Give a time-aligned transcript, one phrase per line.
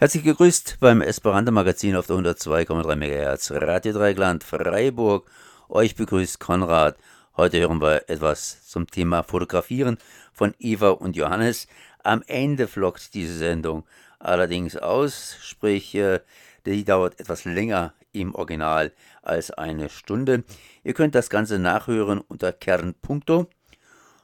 [0.00, 5.28] Herzlich gegrüßt beim Esperanto Magazin auf der 102,3 MHz Radio Dreigland Freiburg.
[5.68, 6.96] Euch begrüßt Konrad.
[7.36, 9.98] Heute hören wir etwas zum Thema Fotografieren
[10.32, 11.66] von Eva und Johannes.
[12.04, 13.82] Am Ende flockt diese Sendung
[14.20, 16.20] allerdings aus, sprich, äh,
[16.64, 18.92] die dauert etwas länger im Original
[19.22, 20.44] als eine Stunde.
[20.84, 23.48] Ihr könnt das Ganze nachhören unter Kern.to.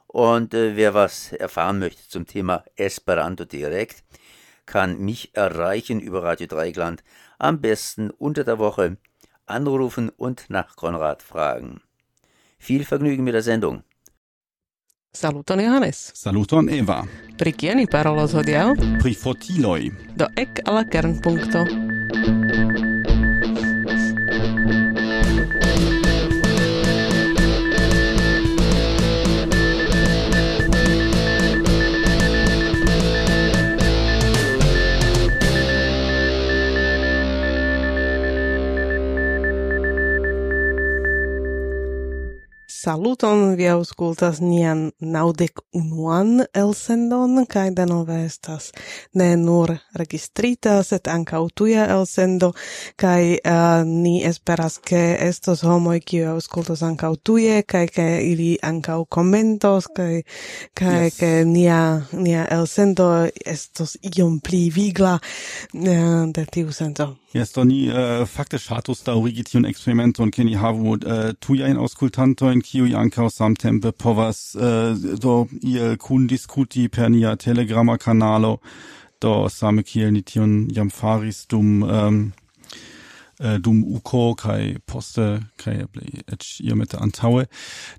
[0.07, 4.05] Und äh, wer was erfahren möchte zum Thema Esperanto direkt,
[4.67, 7.03] kann mich erreichen über Radio Dreigland
[7.39, 8.97] am besten unter der Woche
[9.47, 11.81] anrufen und nach Konrad fragen.
[12.59, 13.83] Viel Vergnügen mit der Sendung.
[15.13, 16.13] Saluton Johannes.
[16.15, 17.05] Saluton Eva.
[17.39, 18.75] Pri kieni parolos hodiaŭ?
[19.03, 19.93] Pri fotiloj.
[20.19, 21.63] Do ek al la kernpunkto.
[42.85, 48.67] Saluton, vi auscultas nian naudec unuan elsendon, cae denove estas
[49.17, 52.53] ne nur registrita, set ancau tuia elsendo,
[53.01, 59.07] cae uh, ni esperas che estos homoi qui auscultas ancau tuje, cae che ili ancau
[59.09, 60.21] commentos, cae,
[60.77, 61.17] cae yes.
[61.17, 61.81] che nia,
[62.13, 63.09] nia elsendo
[63.47, 67.15] estos iom pli vigla uh, de tiu senso.
[67.35, 71.33] Yes, do ni uh, eh, fakte shatus da origitiun experimento, und ni havu eh, uh,
[71.41, 78.59] tujain auscultantoin, kiu ankaŭ samtempe povas uh, do iel kundiskuti per nia telegrama kanalo.
[79.23, 82.25] Do same kiel ni tion jam faris dum um,
[83.63, 85.25] dum uko kai poste
[85.59, 87.47] kaj eble eĉ mit antaue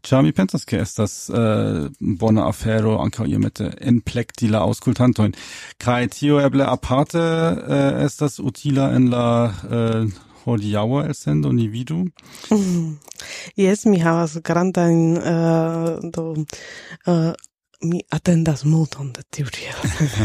[0.07, 5.35] ĉar mi pensas ke estas uh, bona afero ankaŭ iomete enplekti la auskultantoin
[5.77, 9.27] kai tio eble aparte uh, estas utila en la
[9.69, 10.07] äh,
[10.45, 12.05] hodiaŭa elsendo ni vidu?
[12.51, 12.95] Mm.
[13.63, 17.33] Jes, mi havas grandan uh, do uh,
[17.85, 19.69] mi atendas multon de tiu ĉi.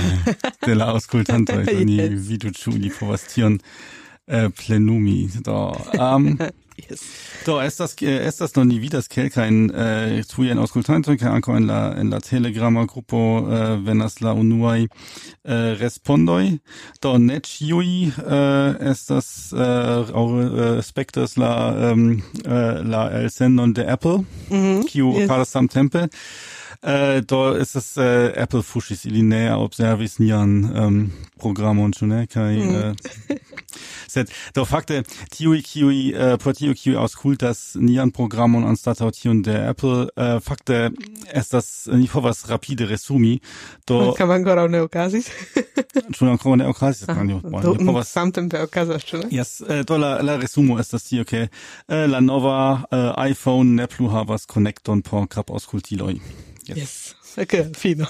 [0.66, 1.84] de la aŭskultantoj yes.
[1.86, 5.28] ni vidu ĉu ni povas tion uh, plenumi.
[5.44, 6.32] Do, um,
[6.90, 7.02] yes.
[7.46, 12.10] Do estas estas non ni vidas kelkajn eh, tujajn aŭskultantojn kaj ankaŭ en la en
[12.10, 16.58] la Telegrama grupo eh, venas la unuaj eh, respondoj.
[17.02, 21.52] Do ne ĉiuj eh, estas eh, aŭ eh, respektas la
[21.92, 22.06] um,
[22.44, 24.86] eh, la elsendon de Apple, mm -hmm.
[24.88, 25.24] kiu yes.
[25.24, 26.08] okazas samtempe
[26.82, 32.26] äh, do estas äh, Apple Fushis, ili ne observis nian ähm, Programm und schon, ne
[32.26, 32.74] Kai, mm.
[32.74, 32.94] äh,
[34.10, 34.30] set.
[34.54, 40.08] do fakte tiuj kiuj äh, por tio kiuj aŭskultas nian programon anstataŭ Tion de Apple
[40.16, 40.90] äh, fakte
[41.32, 43.38] estas ni povas rapide resumi
[43.86, 45.30] do man ankoraŭ ne okazis
[46.14, 49.84] ĉu ankoraŭ ne okazis ah, kann ja do, povas samtempe okazas ĉu ne Yes, äh,
[49.86, 51.50] do la, la resumo estas tio ke okay.
[51.88, 56.18] äh, la nova äh, iPhone ne plu havas konekton por krap aŭskultiloj
[56.76, 57.14] Yes.
[57.36, 58.06] Ok, fino.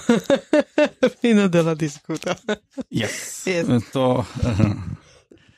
[1.21, 2.37] fino della discuta.
[2.89, 3.45] yes.
[3.45, 3.67] yes.
[3.91, 4.25] Do...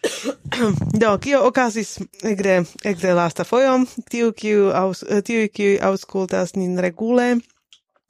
[0.99, 1.95] Do, kio okazis
[2.27, 7.37] egre, egre lasta foiom, tiu kiu aus, eh, tiu kiu auskultas nin regule,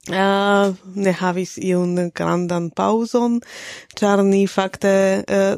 [0.04, 3.38] Uh, ne havis iun grandan pauzon,
[3.96, 5.54] char ni fakte uh,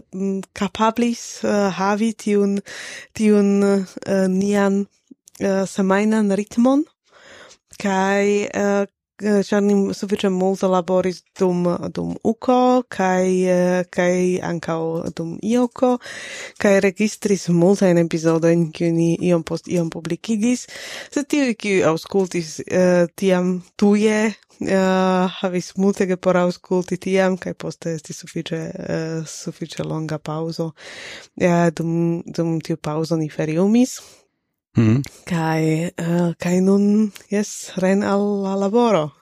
[0.55, 2.53] kapablis uh, havi tiun,
[3.11, 4.85] tiun uh, nian
[5.43, 6.85] uh, semainan ritmon,
[7.83, 8.87] kai uh,
[9.21, 11.65] ĉar ni sufiĉe multe laboris dum
[11.97, 13.29] dum uko kaj
[13.91, 14.81] kaj ankaŭ
[15.17, 15.97] dum ioko
[16.61, 20.67] kaj registris multajn epizodojn kiuj ni iom post iom publikigis.
[21.13, 27.97] Sed tiuj kiuj aŭskultis uh, tiam tuje uh, havis multege por aŭskulti tiam kaj poste
[27.97, 33.99] estis sufiĉe uh, sufiĉe longa paŭzo uh, dum dum tiu paŭzo ni feriumis.
[34.77, 35.03] Mm.
[35.25, 39.13] Kai uh, kai nun yes ren al la laboro.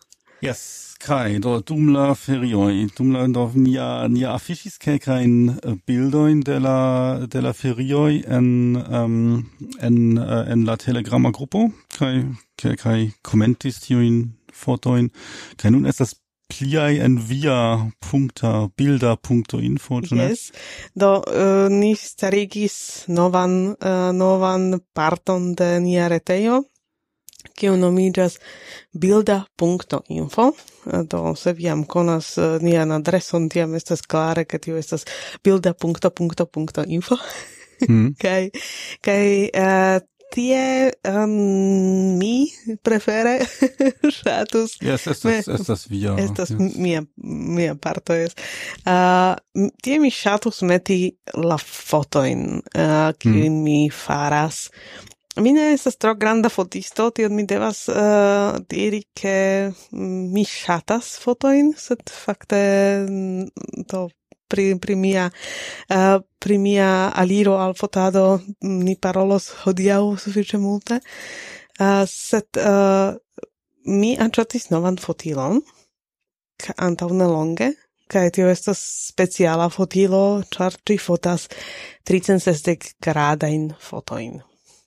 [0.42, 2.66] Yes, kai do dum la ferio,
[2.96, 7.52] dum la do nia nia affischis kai kein uh, eh, bildoin de la de la
[7.52, 9.46] ferio en um,
[9.80, 11.70] en uh, en la telegrama gruppo.
[11.98, 12.26] kai
[12.60, 15.06] kai kai commentis tiuin fotoin
[15.56, 16.23] kai nun estas
[16.54, 17.56] pliai en via
[18.10, 20.28] punkta bilda.info, ĉu ne?
[20.30, 20.46] Yes.
[20.94, 22.76] Do uh, ni starigis
[23.10, 26.62] novan uh, novan parton de nia retejo
[27.58, 28.38] kiu nomiĝas
[28.92, 30.46] bilda.info.
[30.86, 35.06] Eh, do se vi jam konas uh, nian adreson, tiam estas klare, ke tio estas
[35.44, 37.20] bilda.info.
[37.88, 38.14] Mm.
[38.22, 38.50] kai,
[39.02, 39.98] kai, uh,
[40.34, 41.30] tie um,
[42.18, 42.50] mi
[42.82, 43.38] prefere
[44.18, 44.76] ŝatus.
[44.82, 46.16] Yes, estas, estas via.
[46.18, 46.76] Estas yes.
[46.80, 48.34] mia, mia parto, yes.
[48.82, 49.36] Uh,
[49.84, 50.98] tie mi ŝatus meti
[51.38, 53.62] la fotojn, uh, kiujn mm.
[53.64, 54.66] mi faras.
[55.42, 59.38] Mi ne estas tro granda fotisto, tion mi devas uh, diri, ke
[59.70, 62.60] mm, mi ŝatas fotojn, sed fakte
[63.90, 64.06] to
[64.54, 65.26] pri, pri mia,
[65.90, 71.00] uh, pri mia aliro al fotado mm, ni parolos hodiau sufiĉe multe.
[71.80, 73.16] Uh, sed uh,
[73.90, 75.58] mi aĉetis novan fotilon
[76.78, 77.74] antaŭ nelonge
[78.14, 81.48] kaj tio estas speciala fotilo, ĉar ĝi fotas
[82.08, 84.38] 360 gradajn fotojn.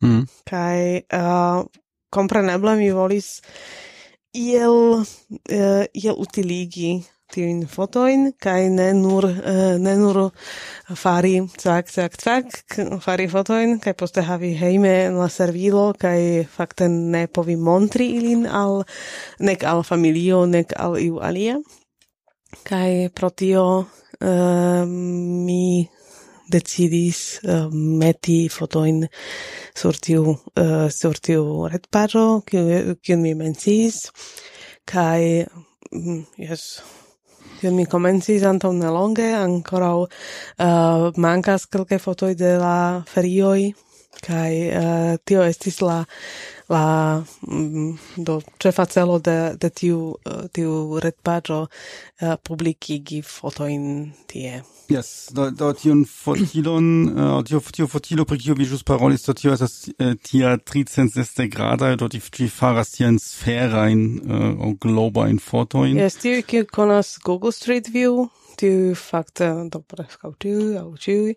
[0.05, 0.23] Mm.
[0.47, 0.79] Kaj
[1.17, 1.65] uh,
[2.13, 3.39] kompreneble mi volis
[4.37, 6.99] iel, uh, iel utiligi
[7.33, 10.19] tiujn fotojn kaj ne nur uh, ne nur
[11.01, 17.25] fari cak cak cak fari fotojn kaj poste havi hejme la servilo kaj fakte ne
[17.27, 18.83] povi montri ilin al
[19.39, 21.59] nek al familio nek al iu alia.
[22.67, 25.87] Kaj pro tio uh, mi
[26.47, 29.03] decidis uh, meti fotoin
[29.75, 34.05] sur tiu uh, sur tiu retpaĝo kiu mi mencis,
[34.87, 35.43] kai,
[35.91, 36.79] mm, yes
[37.57, 42.77] kiel mi komencis antaŭ nelonge, ankoraŭ uh, mankas kelkaj fotoj de la
[43.09, 43.73] ferioj
[44.23, 46.03] kai uh, eh, tio estis la
[46.69, 54.63] la mm, do chefa celo de de tiu uh, tiu retpaĝo uh, publikigi fotojn tie.
[54.89, 59.35] Yes, do, do tion fotilon, uh, tio, tio fotilo pri kio vi ĵus parolis, do
[59.35, 65.99] tio esas uh, tia tricenteste grada, do ĝi faras tian sferain, uh, o globain fotoin.
[65.99, 71.33] Yes, tio, kio konas Google Street View, tiu fakte do preskaŭ tiu aŭ ĉiuj.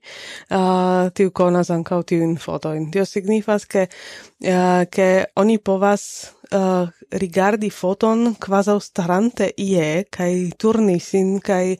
[0.50, 2.90] Uh, tiu konas ankaŭ tiujn fotojn.
[2.94, 5.08] Tio signifas ke uh, ke
[5.40, 6.04] oni povas
[6.52, 11.76] uh, rigardi foton kvazaŭ starante ie kaj turni sin kaj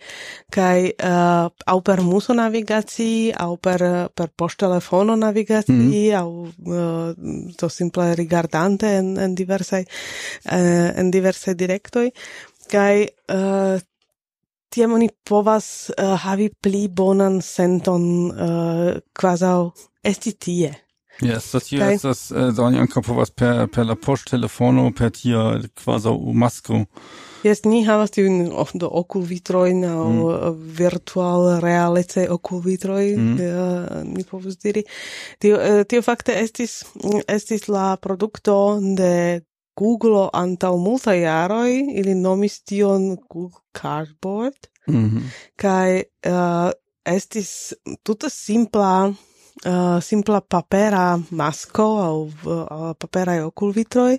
[0.52, 3.84] kaj uh, aŭ per muso navigaci aŭ per
[4.14, 5.88] per poŝtelefono navigaci mm
[6.20, 12.10] aŭ uh, to simple rigardante en en diversaj uh, en diversaj direktoj.
[12.70, 12.96] Kaj
[13.34, 13.80] uh,
[14.70, 19.72] tiam oni povas uh, havi pli bonan senton uh, quasau
[20.02, 20.74] esti tie.
[21.20, 21.94] Yes, das hier Kai?
[21.94, 26.14] ist das, äh, da oni ankaŭ povas per, per la Post, Telefono, per tia kvazaŭ
[26.32, 26.86] masko.
[27.44, 30.30] Yes, ni havas tiujn do okulvitrojn aŭ mm.
[30.30, 33.36] Eh, virtualrealecaj okulvitroj, mm.
[33.36, 34.84] uh, ni povus diri.
[35.40, 36.82] Tio, uh, tio fakte estis,
[37.28, 38.56] estis la produkto
[38.96, 39.40] de
[39.76, 45.22] Google antau multa jaroj ili nomis tion Google Cardboard mm -hmm.
[45.56, 46.70] kaj uh,
[47.04, 49.12] estis tuta simpla
[49.66, 52.30] uh, simpla papera masko au uh,
[52.70, 54.18] eh, paperaj okulvitroj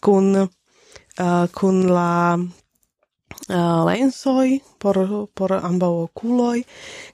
[0.00, 2.38] kun uh, kun la
[3.48, 4.96] uh, lensoj por
[5.34, 6.62] por amba okuloj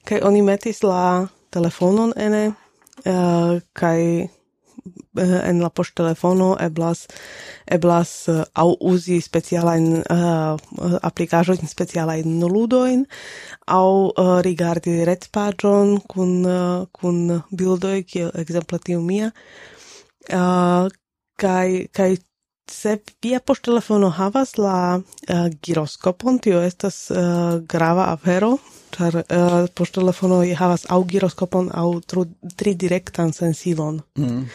[0.05, 2.47] kaj oni metis la telefonon ene
[3.05, 4.27] uh, kaj
[5.17, 7.07] Eh, en la post telefono eblas
[7.65, 13.05] eblas eh, au uzi specialajn eh, uh, aplikajo in speciala in ludoin
[13.65, 19.31] au uh, rigardi retpaĝon kun uh, kun bildoj kiel ekzemplo tiu mia
[20.29, 20.85] uh,
[21.37, 22.11] kai kai
[22.71, 28.57] Se via poŝtelefono havas la uh, giroskopon, tio estas uh, grava afero,
[28.95, 31.87] char uh, eh, poŝtelefonoj havas aŭ giroskopon aŭ
[32.59, 34.01] tridirektan sensilon.
[34.19, 34.45] Mm.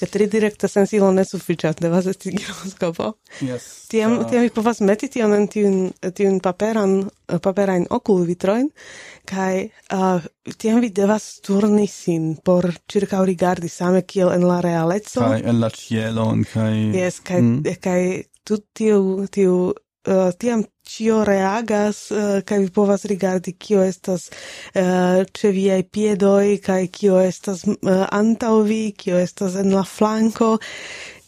[0.00, 3.12] Că tri direkta sensilo ne suficias, devas esti giroskopo.
[3.44, 3.66] Yes.
[3.92, 4.24] Tiam, uh...
[4.30, 5.74] tiam vi povas meti tion en tiun,
[6.16, 6.94] tiun paperan,
[7.44, 8.70] paperain okul vitroin,
[9.28, 10.24] kai uh,
[10.56, 15.20] tiam vi devas turni sin por circa rigardi same kiel en la realezzo.
[15.20, 16.74] Kai en la cielon, kai...
[16.96, 17.76] Yes, kai, mm.
[17.84, 18.02] kai
[18.48, 19.74] tut tiu, tiu
[20.10, 24.30] uh, tiam cio reagas, eh, uh, kai vi povas rigardi kio estas
[24.74, 29.84] eh, uh, ce viaj piedoj kai kio estas uh, antaŭ vi, kio estas en la
[29.86, 30.56] flanko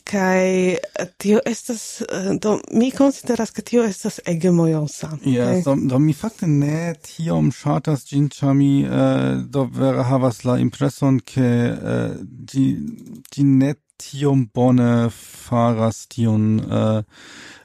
[0.04, 0.76] kai
[1.22, 2.02] tio estas
[2.42, 5.12] do mi konsideras ke tio estas ege mojosa.
[5.24, 10.42] Yes, do, do mi fakte ne tiom ŝatas ĝin ĉar mi uh, do vere havas
[10.48, 12.18] la impreson ke uh,
[12.50, 12.66] ĝi
[13.32, 17.02] ĝi ne tiom bone faras tion uh,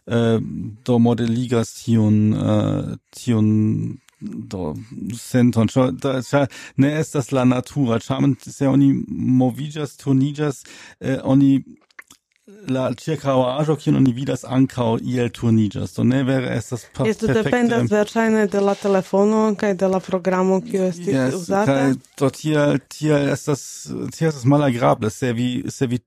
[0.08, 0.40] äh,
[0.84, 4.76] do modeligas tion äh, tion do
[5.14, 5.68] senton.
[5.68, 8.00] Cho da cha, ne estas la natura.
[8.00, 10.64] Chamen se oni moviĝas turniĝas
[11.00, 11.64] äh, oni
[12.68, 15.94] la ĉirkaŭaĵo kiun oni vidas ankaŭ iel turniĝas.
[15.98, 20.62] Do ne vere estas pa, esto dependas verŝajne de la telefono kaj de la programo
[20.64, 21.66] kiu estis yes, uzata.
[21.66, 23.64] kaj do tia tia estas
[24.16, 26.00] tia estas malagrable se vi se vi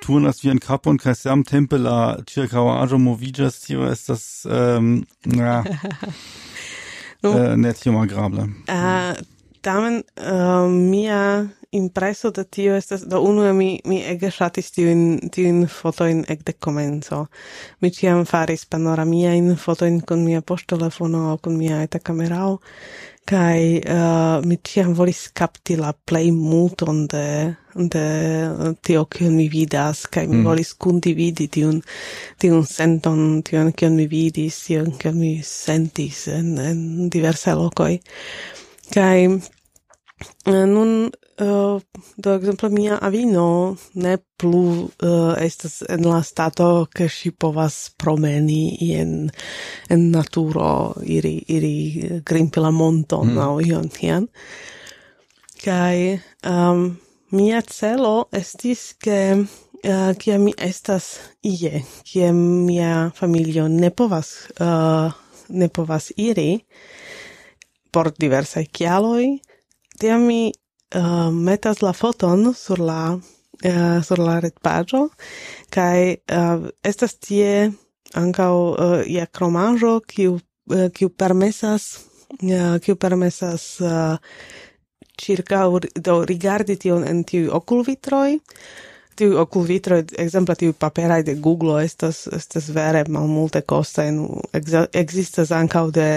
[0.00, 5.62] tun Strukturen nas Vienkapo und Kaisam Tempel a Chirkawaro Movijas hier ist das ähm, ja,
[7.22, 7.38] no.
[7.38, 7.74] äh, ne
[8.08, 8.48] grable.
[8.66, 9.14] Äh, uh,
[9.62, 15.30] tamen uh, äh, mia impreso de tio estas do unu mi mi ege ŝatis tiujn
[15.34, 17.26] tiujn fotojn ekde komenco.
[17.80, 22.58] Mi ĉiam faris panoramiajn fotojn kun mia poŝtelefono aŭ kun mia eta kamerao
[23.30, 27.24] kai uh, mi ĉiam volis kapti la plej multon de
[27.94, 28.04] de
[28.82, 30.44] tio kion mi vidas kai mi mm.
[30.48, 31.78] volis kundividi tiun
[32.42, 37.92] tiun senton tion kion mi vidis tion kion mi sentis en en diversaj lokoj
[38.94, 41.80] kai eh, nun Uh,
[42.20, 48.92] do ekzemple mia avino ne plu uh, estas en la stato ke ŝi povas promeni
[48.92, 49.14] en
[49.88, 53.40] en naturo iri iri grimpi la monton mm.
[53.46, 54.28] aŭ ion tian
[55.64, 56.84] kaj um,
[57.32, 64.36] mia celo estis ke eh, uh, kia mi estas ie kia mia familio ne povas
[64.60, 65.08] uh,
[65.48, 66.50] ne povas iri
[67.90, 69.38] por diversaj kialoj
[69.96, 70.50] tiam mi
[70.94, 75.06] uh, metas la foton sur la uh, sur la retpaĝo
[75.74, 77.70] kaj uh, estas tie
[78.14, 81.92] ankaŭ uh, ia kromaĵo kiu uh, kiu permesas
[82.42, 84.18] uh, kiu permesas uh,
[85.20, 88.38] circa do rigardi tion en tiu okulvitroj.
[89.20, 94.22] Tiu oculvitro, exemple tiu paperai de Google estas estas vere malmulte costa en
[94.92, 96.08] existas ancau de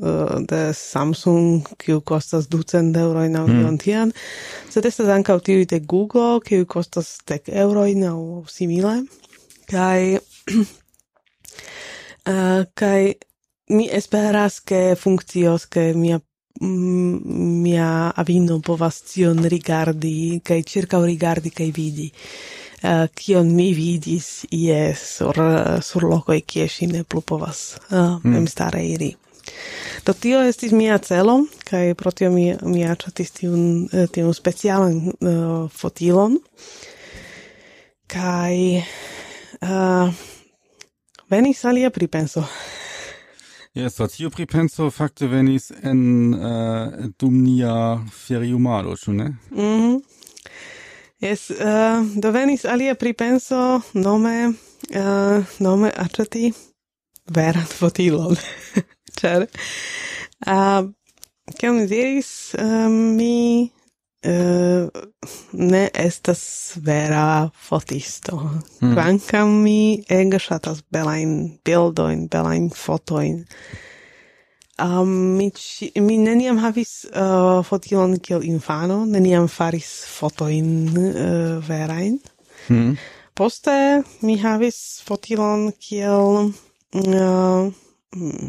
[0.00, 3.76] Eh, de Samsung, kiu costas 200 euro in mm.
[3.82, 4.12] tian,
[4.72, 9.04] sed estas ancau tiui de Google, kiu kostas 10 euroin au simile,
[9.68, 10.16] kai
[12.32, 13.12] uh, kai
[13.76, 16.18] mi esperas che funkcios che mia
[16.60, 22.08] mm, mia avino povas tion rigardi kaj ĉirkaŭ rigardi kaj vidi.
[22.80, 25.36] Uh, kion mi vidis ie sur
[25.84, 29.16] sur lokoj kie ŝi ne plu povas uh, memstare iri.
[30.04, 34.96] Do tio estis mia celo, kaj pro tio mi, mi aĉetis tiun, eh, tiun specialan
[35.12, 36.38] uh, fotilon.
[38.10, 38.54] Kaj
[39.60, 40.22] uh,
[41.30, 42.46] venis alia pripenso.
[43.74, 46.00] Yes, so tio pripenso fakte venis en
[46.34, 49.28] uh, dum nia feriumado, ĉu ne?
[49.52, 50.00] Mm.
[51.20, 56.50] Yes, uh, do venis alia pripenso nome uh, nome aĉeti
[57.30, 58.40] veran fotilon.
[59.20, 59.46] ĉar
[60.46, 60.88] uh,
[61.58, 63.70] che mi diris uh, mi
[64.26, 64.88] uh,
[65.52, 68.36] ne estas vera fotisto
[68.80, 68.94] mm.
[68.94, 73.44] Quancam mi ege shatas belain bildoin, belain fotoin.
[74.80, 81.58] Um, mi, ci, mi neniam havis uh, fotilon kiel infano, neniam faris fotoin uh, eh,
[81.66, 82.16] verain.
[82.68, 82.96] Mm.
[83.36, 87.68] Poste mi havis fotilon kiel uh,
[88.16, 88.48] mm,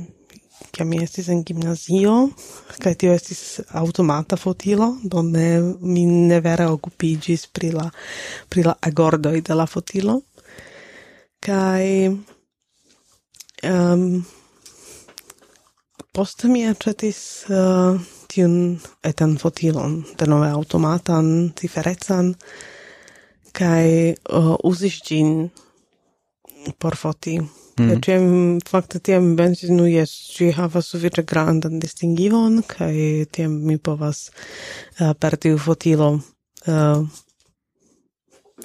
[0.70, 2.32] che mi estis en gimnazio,
[2.78, 7.88] kai tio estis automata fotilo, donde mi ne vera occupigis pri la,
[8.48, 10.22] pri la agordoi de la fotilo.
[11.40, 12.08] Kai...
[13.64, 14.24] Um, ehm,
[16.12, 18.00] poste mi acetis uh, eh,
[18.32, 18.56] tiun
[19.08, 22.34] etan fotilon, de nove automatan, ciferezan,
[23.56, 25.50] kai uh, eh, usis gin
[26.80, 27.40] por foti.
[27.40, 27.48] Mm.
[27.90, 28.02] -hmm.
[28.06, 34.32] Tiam, fakte, tiam mi nu jes, ci havas sufiĉe grandan distingivon, kaj tiam mi povas
[35.00, 36.22] eh, uh, per tiu fotilo uh,
[36.68, 37.06] eh,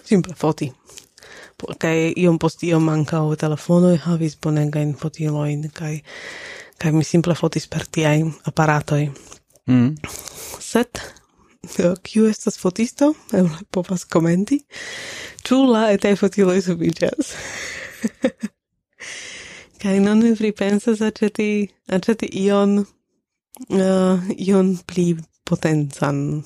[0.05, 0.73] simple foti.
[1.79, 6.01] Kaj iom post iom manca o telefonoi havis bonegajn fotiloin, kaj
[6.79, 9.09] kai mi simple fotis per tiai aparatoi.
[9.71, 9.95] Mm.
[10.61, 14.61] Sed eh, kiu estas fotisto, eble povas komenti,
[15.47, 17.33] ĉu la etaj fotiloj sufiĉas?
[19.83, 22.79] Kai non mi pripensas aceti, aceti ion,
[23.69, 26.43] uh, ion pli potencan,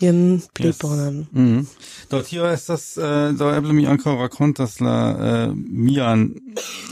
[0.00, 0.78] ion pli yes.
[0.80, 1.26] bonan.
[1.36, 1.66] Mm.
[2.10, 6.30] Do tio estas, uh, do eble mi ankaŭ rakontas la uh, mian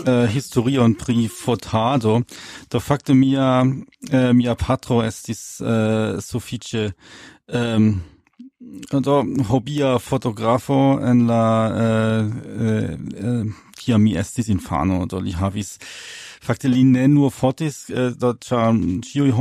[0.04, 2.20] uh, historion pri fotado.
[2.70, 6.92] Do fakte mia, uh, mia patro estis uh, sufiĉe...
[7.48, 8.02] Um,
[8.90, 11.44] do hobia fotografo en la
[11.84, 12.26] eh,
[13.24, 13.44] eh,
[13.76, 15.78] kia mi estis infano do li havis
[16.40, 19.32] Fakte li ne nur fortis, äh, eh, do ĉar ĉiuj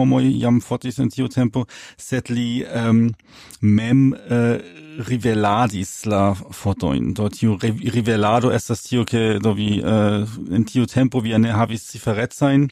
[0.42, 1.66] jam fortis in tiu tempo,
[1.98, 3.14] set li um,
[3.62, 4.60] mem eh,
[4.98, 10.86] riveladis la fotoin Do tiu rivelado estas tio, ke do vi äh, eh, in tiu
[10.86, 12.70] tempo vi ne havis ciferecajn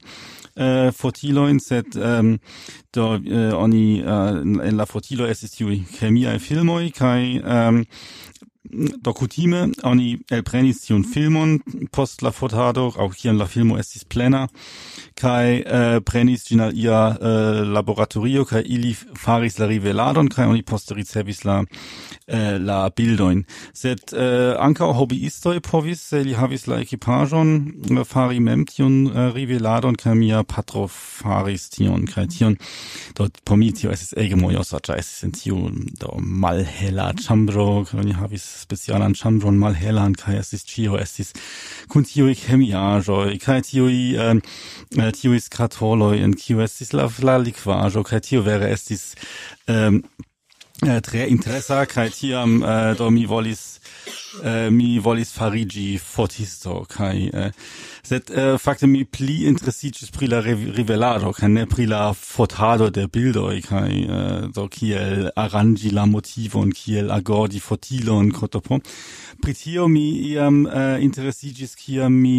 [0.55, 2.39] äh, fotiloin sed ähm,
[2.91, 7.85] do äh, oni äh, en la Fortilo estis tiui chemiae filmoi, kai ähm,
[8.73, 11.59] do kutime oni elprenis tiun filmon
[11.91, 14.47] post la fotado au kiam la filmo estis plena
[15.15, 20.63] kai eh, prenis gin al ia eh, laboratorio kai ili faris la riveladon kai oni
[20.63, 21.63] poste ricevis la
[22.27, 27.55] eh, la bildoin sed eh, anka hobiistoj povis se li havis la ekipaĵon
[27.91, 32.57] eh, fari mem tiun eh, riveladon kai mia patro faris tion kai tion
[33.15, 38.45] dort pomitio es tio ege mojosa ĉar estis en do malhela chambro kai oni havis
[38.55, 40.65] specialan chambron malhelan ist estis
[41.01, 41.39] es ist
[41.89, 44.41] kun tiuj kemiaĵoj kaj tiuj um,
[44.97, 49.15] eh, tiuj skatoloj en kiu estis la, la likvaĵo kaj tio vere estis
[49.67, 49.91] äh,
[50.83, 53.74] eh, tre interesa kaj tiam äh, do mi volis
[54.43, 57.51] Äh, mi volis farigi fotisto kai eh,
[58.03, 63.07] sed eh, fakte mi pli interesiĝis pri la rivelado kaj ne pri la fotado de
[63.07, 68.79] bildoj kaj eh, do kiel aranĝi la motivon kiel agordi fotilon kotopo.
[69.41, 72.37] Pri tio mi iam eh, interesiĝis kiam mi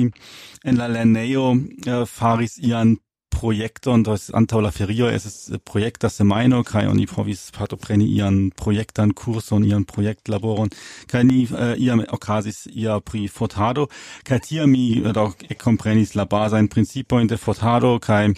[0.65, 2.97] en la lernejo eh, faris ian
[3.37, 8.51] projekton das antau la ferio es ist projekt das semaino kai oni pato partopreni ian
[8.63, 10.71] projektan kurson ian projektlaboron
[11.07, 13.89] kai ni uh, iam okazis ia pri fotado
[14.25, 18.35] kai tia mi uh, do comprenis la bazajn principojn de fotado kai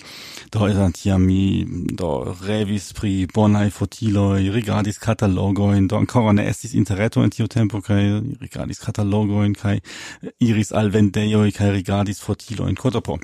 [0.52, 1.64] do tiam mi
[2.00, 2.10] do
[2.46, 4.26] revis pri bonai fotilo
[4.56, 8.02] rigardis katalogojn do ancora ne estis interreto in tio tempo kai
[8.40, 9.80] rigardis katalogojn kai
[10.40, 12.74] iris al kai kaj rigardis fotilojn.
[12.74, 13.18] Kotopo.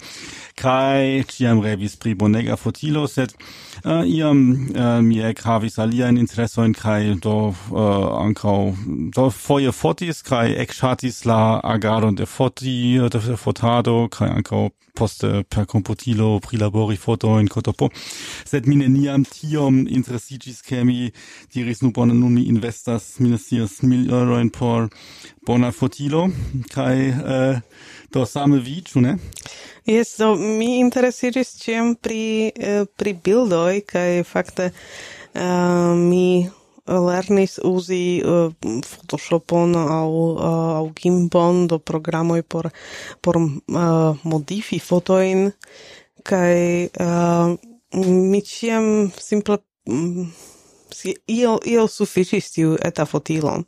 [0.57, 3.35] Kai tiam revis pri bonega fotilo, sed
[3.85, 4.45] uh, iam
[4.75, 8.75] uh, mi ec havis aliaen interesoin, kai do äh, uh, ancau,
[9.17, 15.27] do foie fotis, kai ec chatis la agaron de foti, de fotado, kai ancau poste
[15.27, 17.91] eh, per computilo prilabori fotojn kotopo.
[18.47, 21.11] Sed mine niam tiom interessigis ke mi
[21.55, 23.35] diris nu bone nun mi investas mi
[23.83, 24.89] mil euro in por
[25.47, 26.29] bona fotilo.
[26.75, 27.61] Kai eh,
[28.13, 29.19] do same vi ĉu ne?
[29.85, 36.49] Yes, so mi interesiĝis ĉiam pri uh, pri bildoi kai fakte uh, mi
[36.87, 38.53] lernis uzi uh,
[38.85, 42.71] Photoshopon au uh, au Gimbon do programoi por
[43.21, 45.53] por uh, modifi fotoin
[46.23, 47.57] kai uh,
[48.31, 50.33] mi ciam simple um, mm,
[50.91, 53.65] si io io sufficis tiu eta fotilo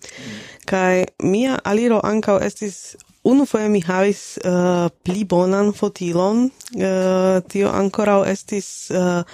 [0.66, 6.44] kai mia aliro ankaŭ estis Unu foje mi havis uh, pli bonan fotilon,
[6.78, 9.24] uh, tio ankorau estis uh,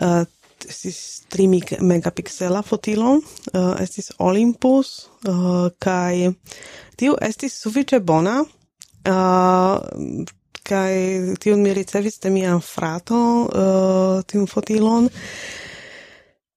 [0.00, 0.22] uh,
[0.66, 3.22] estis 3 megapixela fotilo, uh,
[3.54, 6.32] eh, estis Olympus, eh, uh, kai
[6.96, 8.40] tiu estis sufiĉe bona,
[9.04, 10.24] eh, uh,
[10.68, 13.18] kai tiu mi ricevis de mia frato
[13.48, 15.08] uh, tiun fotilon,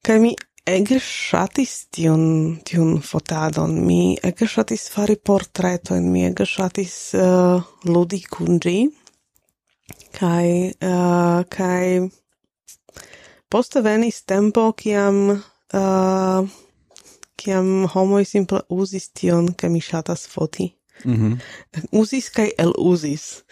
[0.03, 0.33] kai mi
[0.67, 2.23] ege shatis tiun,
[2.67, 8.89] tiun fotadon, mi ege shatis fari portretoin, mi ege shatis uh, ludi kunji,
[10.17, 12.09] kai, uh, kai
[13.51, 16.49] Poste venis tempo kiam uh,
[17.35, 20.71] kiam homo simple uzis tion, ke mi ŝatas foti.
[21.05, 21.39] Mm -hmm.
[21.91, 23.43] Uzis kaj eluzis.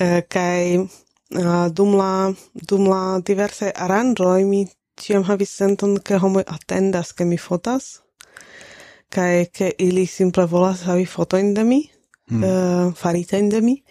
[0.00, 6.18] Uh, eh, kaj uh, dum la dum la diverse aranĝoj mi tiam havis senton, ke
[6.18, 8.00] homoj atendas, ke mi fotas
[9.08, 11.80] kaj ke ili simple volas havi fotojn de mi,
[12.30, 12.42] mm.
[12.44, 13.82] uh, faritajn de mi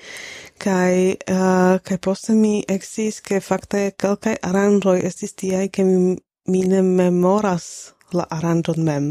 [0.62, 6.18] kai uh, kai poste mi exis ke fakte kelkai aranĝoj estis tiaj ke mi,
[6.52, 7.68] mi ne memoras
[8.14, 9.10] la aranjon mem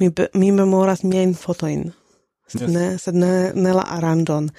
[0.00, 1.88] mi mi memoras mien fotoin
[2.54, 2.68] yes.
[2.74, 4.50] ne sed ne, ne la aranjon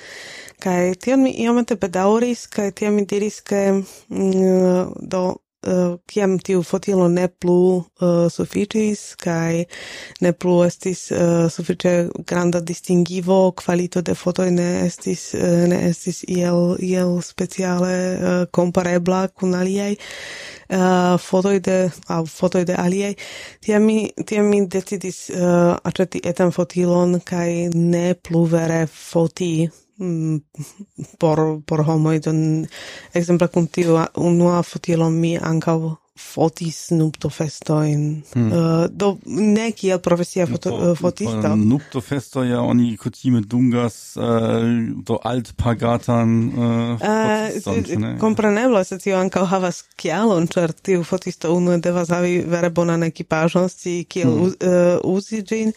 [0.64, 5.24] kai tion mi iomete bedauris kai tion mi diris ke mm, do
[5.68, 9.66] Eh, kiam uh, tiu fotilo ne plu eh, uh, suficis kai
[10.24, 11.92] ne plu estis eh, uh, sufice
[12.32, 19.26] granda distingivo kvalito de foto ne estis uh, ne estis iel iel speciale uh, comparebla
[19.36, 19.98] kun aliaj
[20.72, 23.14] uh, fotoi de au fotoi de aliaj.
[23.60, 29.68] Tiam mi tiam mi decidis uh, aceti etan fotilon kai ne plu vere foti
[30.00, 30.40] Mm,
[31.22, 32.68] por por homo don
[33.14, 35.78] ekzemple kun tiu unua fotilo mi ankaŭ
[36.20, 38.24] fotis nupto festoin.
[38.34, 38.52] Hmm.
[38.52, 41.56] Uh, do ne kiel profesia foto, uh, fotisto.
[41.56, 44.24] Nupto festo ja oni kutime dungas uh,
[45.06, 48.84] do alt pagatan uh, fotiston, uh, ne?
[48.84, 54.04] Se tio anka havas kialon, ĉar tiu fotisto unu devas havi vere bonan ekipaĵon, si
[54.10, 54.54] kiel hmm.
[54.60, 55.74] uh, uzi ĝin,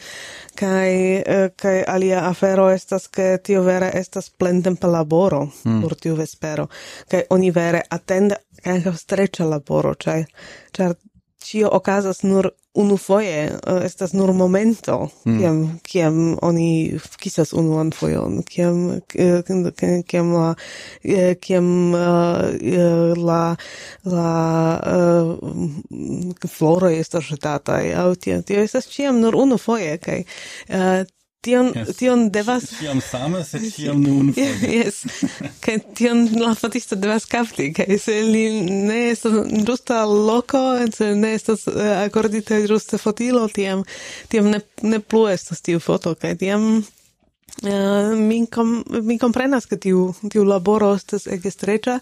[0.58, 5.82] kaj, uh, kaj alia afero estas, ke tio vere estas plentempa laboro hmm.
[5.82, 6.68] por tiu vespero,
[7.10, 10.26] kaj oni vere atende ankaŭ streĉa laboro, ĉar
[10.76, 10.96] char
[11.42, 15.38] cio ocasas nur unu foie, uh, eh, estas nur momento, mm.
[15.38, 19.42] kiam, kiam oni kisas unu an foion, kiam, eh,
[20.08, 20.54] kiam la,
[21.04, 23.42] eh, kiam la,
[24.04, 24.30] la
[24.96, 30.22] uh, floroj estas ĵetataj, au tio, tio estas ciam nur unu foie, kai,
[30.70, 31.02] uh,
[31.42, 31.96] tion yes.
[31.98, 35.02] tion devas tion same se tiam nun yes
[35.64, 40.62] ke tion la fotisto devas kapti ke se li ne estas justa loko
[40.94, 43.84] se ne estas eh, akordita justa fotilo tiam
[44.28, 49.76] tiam ne ne plu estas tiu foto ke tiam uh, mi kom mi komprenas ke
[49.76, 51.98] tiu tiu laboro estas ege streĉa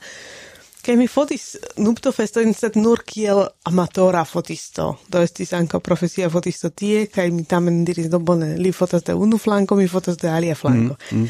[0.81, 4.95] Kaj mi fotis nupto festojn, sed nur kiel amatora fotisto.
[5.13, 9.15] Do estis anka profesia fotisto tie, kaj mi tamen diris, do bone, li fotos de
[9.15, 10.97] unu flanko, mi fotos de alia flanko.
[11.11, 11.29] Mm, mm.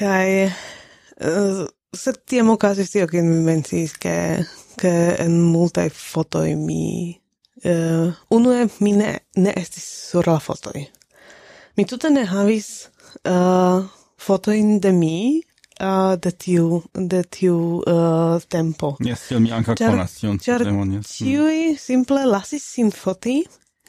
[0.00, 0.32] Kaj...
[1.20, 4.14] Uh, sed tiam okazis tio, kiel mi mencis, ke,
[4.80, 7.16] ke en multaj fotoj mi...
[7.60, 10.80] Uh, unue mi ne, ne estis sur la fotoj.
[11.76, 12.70] Mi tute ne havis
[13.28, 13.84] uh,
[14.20, 15.42] fotojn de mi,
[15.80, 18.96] uh, de tiu de tiu uh, tempo.
[19.04, 21.00] Yes, io mi anca conas tion ceremonia.
[21.00, 21.16] yes.
[21.16, 21.78] Tiui mm.
[21.78, 23.40] simple lasis sin foti,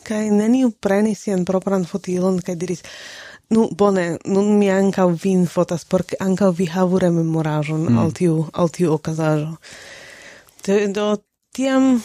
[0.08, 2.84] kai neniu prenis sian propran fotilon, kai diris,
[3.52, 8.00] nu, bone, nun mi anca vin fotas, porque anca vi havu rememorajon mm.
[8.00, 9.58] al tiu, al tiu ocasajo.
[10.66, 11.08] Do,
[11.54, 11.96] tiam,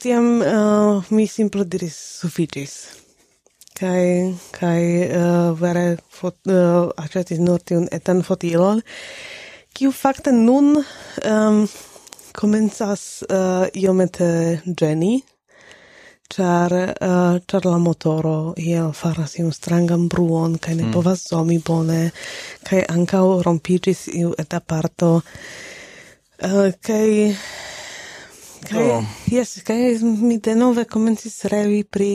[0.00, 2.95] tiam uh, mi simple diris suficis
[3.76, 5.86] kai kai uh, vere
[6.18, 8.82] fot uh, aĉetis nur tiun etan fotilon
[9.76, 11.62] kiu fakte nun um,
[12.36, 14.28] komencas uh, iomete
[14.64, 15.18] ĝeni
[16.32, 20.92] ĉar uh, ĉar la motoro iel faras iun strangan bruon kaj ne mm.
[20.96, 22.00] povas zomi bone
[22.66, 27.08] kaj ankaŭ rompiĝis iu eta parto uh, kaj
[28.66, 29.10] kaj oh.
[29.30, 32.10] jes kaj mi denove komencis revi pri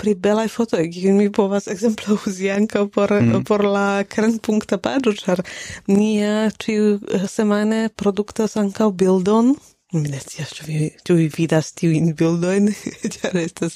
[0.00, 3.44] pri belaj fotoj, kiujn mi povas ekzemple uzi ankaŭ por mm.
[3.48, 5.44] por la kernpunkta paĝo, ĉar
[5.92, 6.12] ni
[6.62, 9.54] ĉiu eh, semajne produktas ankaŭ bildon
[9.92, 12.68] Mi ne scias, ĉu vi, ĉu vi vidas tiujn bildojn,
[13.16, 13.74] ĉar estas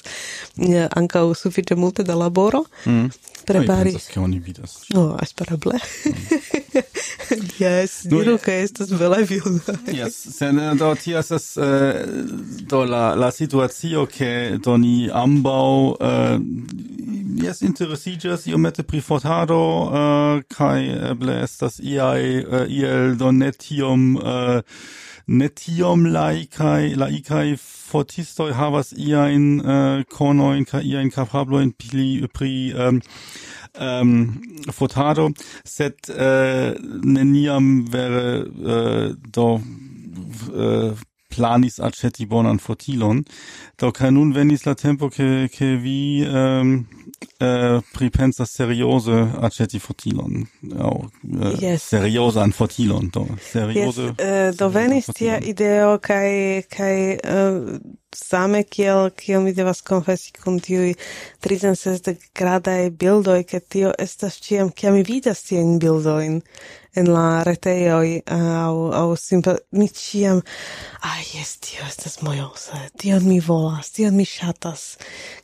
[0.63, 3.09] eh, ankaŭ sufiĉe multe da laboro mm.
[3.43, 3.91] prepari.
[3.91, 4.77] Kaj pensas, ke oni vidas.
[4.95, 5.81] No, esperable.
[6.07, 6.85] Mm.
[7.59, 9.59] Yes, diru ke estas bela violo.
[9.87, 11.93] yes, sen eh, do tio estas uh,
[12.69, 16.39] do la la situacio ke do ni ambaŭ uh, eh,
[17.45, 24.15] yes interesiĝas iomete pri fotado uh, kaj eble estas iaj uh, iel do ne tiom
[24.17, 24.61] uh,
[25.27, 33.01] ne tiom laikaj laikaj fotistoj havas iajn uh, konojn kaj iajn kapablo pli pri um,
[33.79, 35.29] um, fotado,
[35.63, 39.61] set uh, neniam vere uh, do
[40.53, 40.93] uh,
[41.29, 43.23] planis aceti bonan fotilon.
[43.79, 45.99] Do, kaj nun venis la tempo, ke, ke vi...
[46.25, 46.85] Um,
[47.39, 50.45] eh, pripensas seriose aceti fotilon,
[50.79, 51.89] au uh, yes.
[51.89, 54.01] seriozan fotilon, eh, do, Seriose.
[54.01, 57.79] Yes, uh, do venis tia ideo, kai, kai uh, eh,
[58.15, 60.93] same kiel, kiel mi devas confesi kun tiui
[61.43, 66.41] 360 gradae bildoi, ke tio estas ciam, kiam mi vidas tien bildoin,
[66.99, 70.41] en la retejoj aŭ ah, aŭ simple mi ĉiam
[71.01, 72.79] ah jes tio estas mojosa.
[73.01, 74.85] Tion mi volas tion mi ŝatas.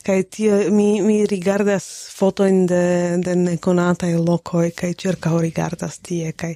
[0.08, 2.84] Kaj tio mi mi rigardas fotojn de
[3.26, 6.32] de nekonataj lokoj kaj ĉirkaŭ rigardas tie.
[6.32, 6.56] Kaj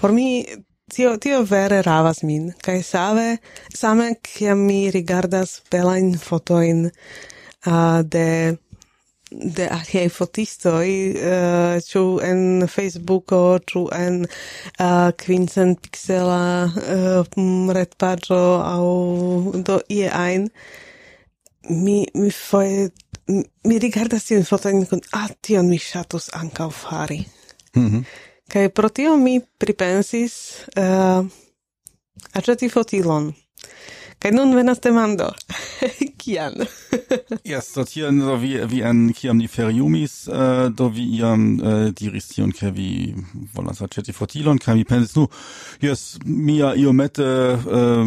[0.00, 0.44] por mi
[0.94, 2.52] tio tio vere ravas min.
[2.62, 3.36] Kai save
[3.74, 6.86] same kiam mi rigardas belajn fotojn
[7.66, 8.56] uh, de
[9.42, 17.38] de aliaj fotistoj, uh, ĉu en Facebooko, ĉu en eh, uh, quincent pixela uh,
[17.76, 18.84] retpaĝo aŭ
[19.66, 20.48] do ie ajn,
[21.70, 22.90] mi, mi foje
[23.64, 27.24] mi rigardas tiun fotojn kun ah, tion mi ŝatus ankaŭ fari.
[27.76, 28.04] Mm -hmm.
[28.48, 30.34] Kaj pro tio mi pripensis
[30.76, 31.26] uh,
[32.32, 33.32] aĉeti fotilon.
[34.18, 35.32] Kaj nun venas demando.
[36.20, 36.54] Kian?
[37.42, 42.28] Yes, sortieren so wie wie en kiam ni feriumis äh, do wie iam äh, diris
[42.28, 43.14] tion ke vi
[43.52, 45.28] volas aceti fotilon kaj mi pensis nu
[45.80, 48.04] yes, mia iomete äh,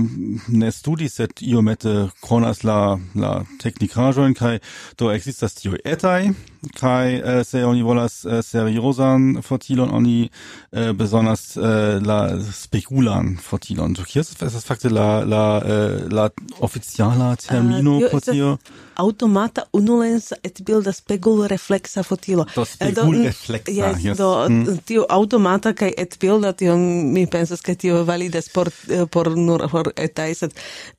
[0.47, 4.59] ne studis sed iomete konas la la teknikaĵojn kaj
[4.97, 6.33] do ekzistas tio etaj
[6.75, 10.29] kai äh, se oni volas äh, seriosan fotilon oni
[10.71, 13.93] äh, besonders äh, la speculan fotilon.
[13.93, 18.57] Do, kies es fakte la la äh, la officiala äh, termino uh, fotio
[18.95, 22.45] aut automata unulens et bilda spegul reflexa fotilo.
[22.55, 24.17] Do eh, spegul mm, reflexa, yes, yes.
[24.17, 24.79] Do mm.
[24.85, 29.67] tiu automata kai et bilda tio mi pensas ke tio validas por eh, por nur
[29.71, 30.53] por etai sed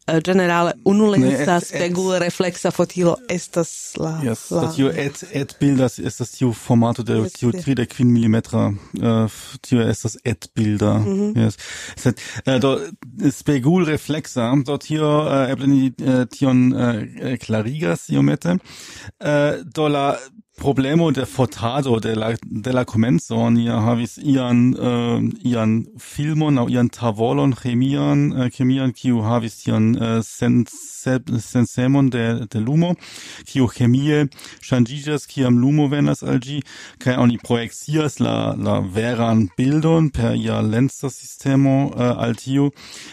[0.08, 5.98] Eh, generale unu lensas regule reflexa fotilo estas la yes, la tio et et bildas
[5.98, 8.38] estas tio formato de yes, de quin mm
[9.02, 9.28] uh,
[9.60, 10.94] tio estas et bilda.
[10.98, 11.44] Mm -hmm.
[11.44, 11.56] yes.
[11.96, 12.14] Sed
[12.46, 12.80] uh, do
[13.30, 15.92] spegul reflexa do tio uh, ebeni
[16.30, 18.56] tion uh, clarigas iomete.
[19.20, 20.16] Uh, do la
[20.58, 23.50] problemo de fotado de la de la comenzo.
[23.50, 29.94] Ni havis ian uh, ian filmon au ian tavolon chemian uh, chemian kiu havis ian
[29.94, 30.88] äh, uh, sens
[31.38, 32.94] sensemon de de lumo
[33.46, 34.26] kiu chemie
[34.68, 36.58] ŝanĝiĝas kiam lumo venas al gi
[37.02, 42.70] kai oni proexias la la veran bildon per ia lensa sistemo uh, al tiu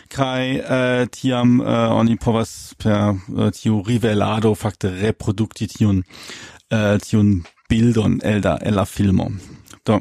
[0.09, 6.03] kai uh, tiam uh, oni povas per uh, tiu rivelado fakte reprodukti tiun
[6.71, 9.31] eh, tiun bildon el da el la filmo.
[9.85, 9.99] Do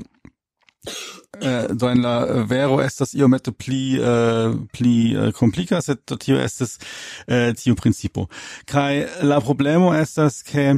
[1.40, 6.38] eh, do en la vero estas iomete pli eh, pli eh, komplika sed do tio
[6.38, 6.78] estas
[7.26, 8.28] eh, tio principo.
[8.66, 10.74] Kai la problemo estas ke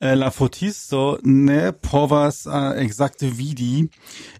[0.00, 3.84] la fotisto ne povas uh, exacte vidi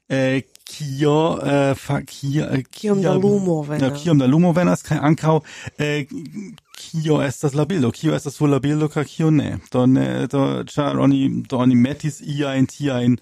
[0.08, 0.40] eh,
[0.70, 3.82] kio äh, fa kio äh, eh, kiom da lumo venas.
[3.82, 5.42] Ja, kiom da lumo venas kai ankau
[5.78, 6.06] äh, eh,
[6.76, 7.90] kio estas la bildo?
[7.92, 9.58] Kio estas sur la bildo ka kio ne?
[9.72, 13.18] Do ne do char oni do oni metis iajn tiajn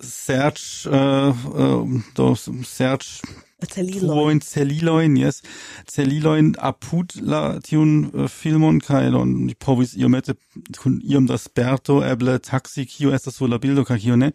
[0.00, 3.22] search serĉ eh, do search
[3.70, 4.08] Celiloin.
[4.08, 5.42] Truoin, celiloin, yes.
[5.86, 10.34] Celiloin apud la tiun uh, filmon, kai lon ni povis iomete
[10.80, 14.32] kun iom da sperto, eble taxi, kio estas sur la bildo, kai kio ne.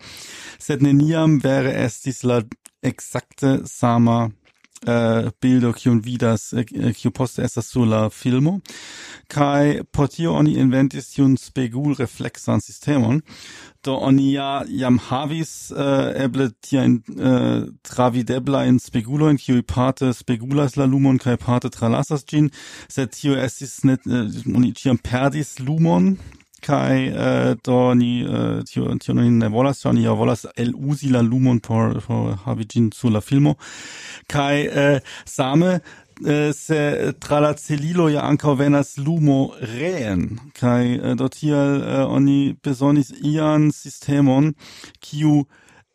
[0.60, 2.42] Sed neniam vere estis la
[2.86, 4.28] exacte sama
[4.86, 8.62] Äh, uh, bildo kiun vidas äh, äh, kiu poste estas sur la filmo.
[9.28, 11.96] Kaj por tio oni inventis tiun spegul
[12.62, 13.24] sistemon.
[13.84, 20.86] Do oni ja jam havis uh, eble tiajn uh, travideblajn spegulojn kiuj parte spegulas la
[20.86, 22.52] lumon kaj parte tralasas ĝin.
[22.88, 26.18] Sed tio estis ne uh, oni ĉiam perdis lumon
[26.62, 31.10] kai uh, do ni uh, tio tio ni ne volas ni ja volas el usi
[31.10, 33.56] la lumon por por havi gin sur la filmo.
[34.28, 35.80] Kai uh, same
[36.26, 40.40] uh, se tra la celilo ja ankaŭ venas lumo reen.
[40.54, 44.54] Kai uh, do tial uh, oni besonis ian sistemon
[45.00, 45.46] kiu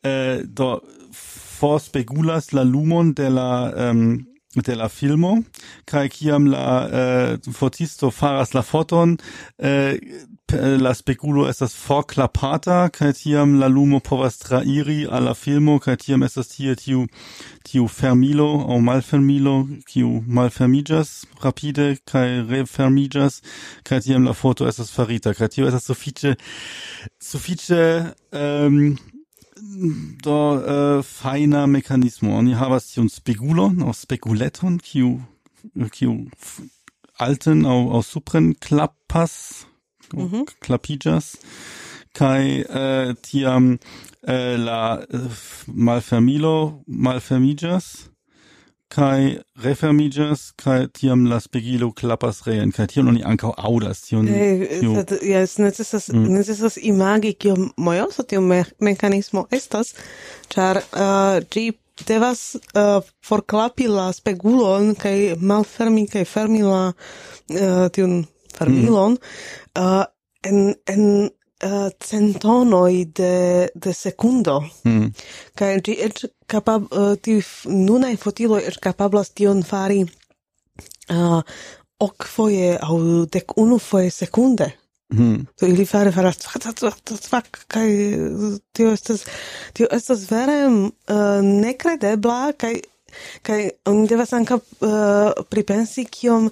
[0.05, 0.81] uh, do
[1.13, 5.43] forspegulas la lumon de la um, de la filmo.
[5.87, 9.17] Kai kiam la uh, fotisto faras la foton
[9.63, 9.95] uh,
[10.53, 15.97] Äh, la speculo estas forklapata kaj tiam la lumo povas trairi al la filmo kaj
[16.05, 17.07] tiam estas tie tiu
[17.69, 19.55] tiu fermilo aŭ malfermilo
[19.89, 21.13] kiu malfermiĝas
[21.45, 23.41] rapide kaj refermiĝas
[23.89, 25.33] kaj tiam la foto estas farita.
[25.33, 26.35] Kaj tio estas sufiĉe
[27.31, 27.83] sufiĉe
[28.37, 28.79] um,
[30.27, 32.37] do uh, fajna mekanismo.
[32.37, 35.17] Oni havas tiun spegulon aŭ speguleton kiu
[35.97, 36.17] kiu
[37.25, 39.65] alten aŭ aŭ supren klappas
[40.17, 41.37] mm clapigas
[42.13, 43.79] kai uh, eh, tiam
[44.29, 45.29] uh, la eh,
[45.67, 48.13] malfermilo malfermijas
[48.93, 55.57] kai refermijas kai tiam la spegilo klapas reen kai tiam oni ankaŭ aŭdas tion jes
[55.59, 56.27] necesas mm.
[56.37, 59.95] necesas imagi kio mojoso tiu me mekanismo estas
[60.53, 61.71] ĉar uh, ĝi
[62.09, 68.23] devas uh, forklapi la spegulon kai malfermi kai fermi la uh, tiun
[68.57, 69.83] farmilon mm.
[69.83, 70.05] uh,
[70.49, 71.05] en en
[71.65, 75.13] uh, centonoi de de secundo mm.
[75.59, 81.41] kaj ĝi eĉ kapab uh, eh, tiu nunaj fotiloj eĉ kapablas tion fari uh,
[82.03, 83.01] ok foje aŭ
[83.33, 84.73] dek unu foje sekunde
[85.13, 85.47] Mm.
[85.61, 86.39] So ili fare faras
[87.29, 87.89] fak kai
[88.73, 89.25] tio estas
[89.77, 92.79] tio estas vere uh, nekredebla kai
[93.47, 96.51] kai oni devas ankaŭ uh, pripensi kiom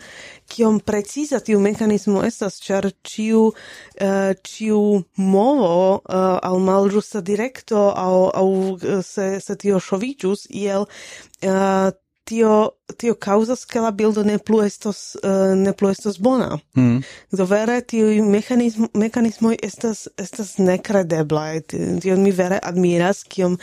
[0.50, 4.80] kiom preciza tiu mekanismo estas, ĉar ĉiu uh, ĉiu
[5.14, 11.90] movo uh, al malĝusta direkto aŭ aŭ uh, se se tio ŝoviĝus iel uh,
[12.24, 16.58] tio tio causas che la bildo ne plu estos uh, ne plu estos bona.
[16.76, 16.98] Mm.
[17.30, 21.60] Do vere tio mecanismo mecanismo estas estas nekredebla.
[22.00, 23.58] Tio mi vere admiras kiom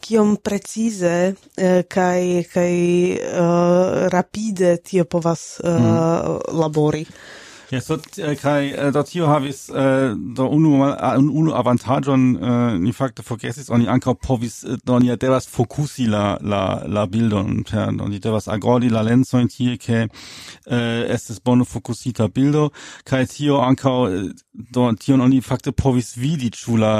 [0.00, 2.74] kiom precize uh, kaj kaj
[3.12, 6.58] uh, rapide tio povas uh, mm.
[6.58, 7.06] labori.
[7.72, 9.66] Ja, so äh, Do, kaj do tio havis
[10.36, 15.08] do unu uh, unu avantaĝon äh, ni fakte forgesis oni ankaŭ povis äh, do ni
[15.16, 20.02] devas fokusi la la la bildon per do ni devas agrodi la lensojn tie ke
[20.66, 22.68] äh, estes bone fokusita bildo
[23.04, 23.96] kai, äh, tio ankaŭ
[24.52, 26.92] do tion oni fakte povis vidi ĉu la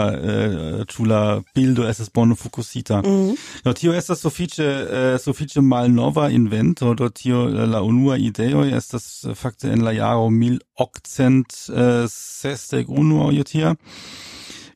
[0.89, 3.37] ĉu la bildo estes bone fokusita mm.
[3.65, 9.85] do tio estas sufiĉe sufiĉe malnova invento do tio la unua ideo estas fakte en
[9.85, 13.77] la jaro mil octcent uh, äh, sesdek unu ajutia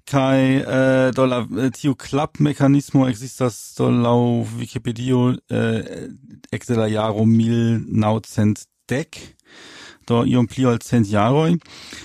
[0.07, 5.21] kai uh, do la äh, tiu club mecanismo existas do wikipedia wikipedio
[5.51, 5.81] uh,
[6.53, 9.37] ekde la jaro mil naucent dek
[10.07, 11.57] do iom pli ol cent jaroj.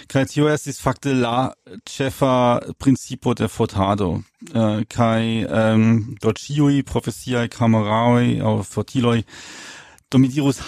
[0.09, 1.51] Kaj tio estis fakte la
[1.85, 4.21] ĉefa principo de fotado.
[4.55, 9.21] Uh, kaj um, ähm, do ĉiuj profesiaj kameraoj au fotiloi
[10.11, 10.17] do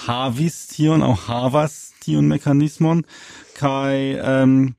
[0.06, 1.93] havis tion au havas?
[2.04, 3.04] tiun mekanismon
[3.58, 4.76] kai ähm,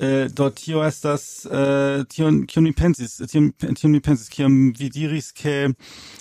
[0.00, 4.90] äh, do tio estas äh, tion kion mi pensis tion, tion mi pensis kiam vi
[4.90, 5.74] diris ke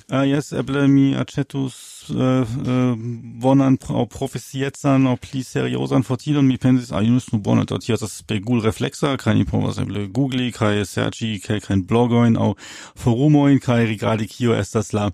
[0.10, 6.91] ah, yes, eble mi aĉetus Äh, äh, bonan profesiecan o pli seriosan fotilon, mi pensis,
[6.91, 8.23] ah, just nu bone, do tio estas
[8.63, 12.55] reflexa kaj ni povas eble googli kai kaj kai kein blogoin au
[12.95, 15.11] forumoin kai rigardi kio estas la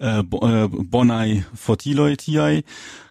[0.00, 2.64] äh, äh bonai fotiloj tiai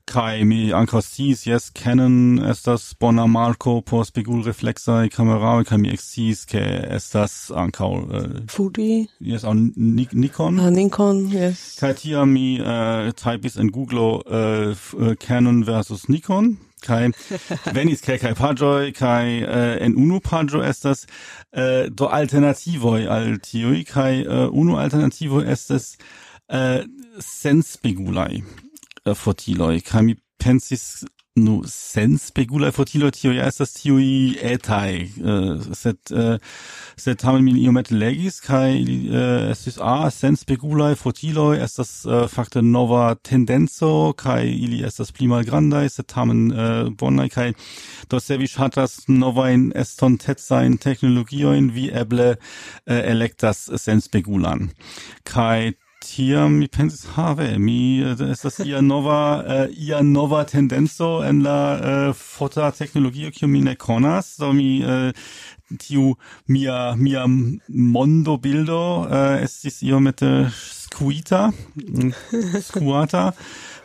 [0.10, 6.44] kai mi ankaŭ sciis jes Canon estas bona marko por spegulrefleksaj kamerao kaj mi eksciis
[6.50, 6.64] ke
[6.98, 10.60] estas ankaŭ uh, Fuji jes aŭ Nikon?
[10.60, 16.58] Ah, Nikon jes kaj tiam mi uh, typis en Google uh, Canon versus Nikon.
[16.82, 17.12] Kai
[17.76, 21.06] venis kai kai pagoi kai uh, en unu pago estas
[21.56, 25.98] uh, do alternativoi al tiui kai uh, unu alternativo estas
[26.52, 26.84] uh,
[27.20, 35.08] sens uh, fotiloi kai mi pensis Nu, sens spegula fotilo tio ja estas tiui etai,
[35.18, 36.52] uh, eh, set uh, eh,
[36.94, 42.28] set tamen min iomet legis, kai uh, eh, estis, ah, sens spegula fotilo estas uh,
[42.30, 47.50] fakte nova tendenzo, kai ili estas pli malgrandai, set tamen uh, bonai, kai
[48.14, 54.70] do se vi shatas novain estontetsain technologioin, vi eble uh, electas sens spegulan.
[55.26, 61.44] Kai tiam mi pensis have mi eh, estas ia nova uh, ia nova tendenco en
[61.44, 64.36] la eh, uh, fota teknologio kiu mi ne konas.
[64.38, 65.12] Do so mi uh,
[65.80, 66.16] tiu
[66.48, 67.26] mia mia
[67.68, 71.52] mondo bildo uh, estis iomete squita
[72.70, 73.32] squata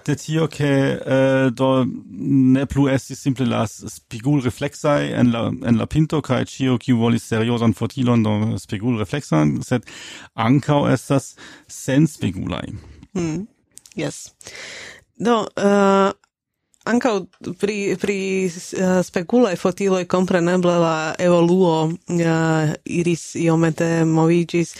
[0.08, 5.42] de tio che eh, äh, do ne plu esti simple la spigul reflexai en la
[5.68, 9.84] en la pinto kai ĉio ki volis seriosan fotilon do spigul reflexan sed
[10.34, 11.34] ankau estas
[11.68, 12.72] sen spigulai
[13.12, 13.46] mm.
[13.96, 14.32] yes
[15.18, 16.12] do äh, uh,
[16.88, 17.14] ankaŭ
[17.60, 18.18] pri pri
[18.48, 24.72] uh, spekulaj fotiloj compreneble la evoluo uh, iris iomete movigis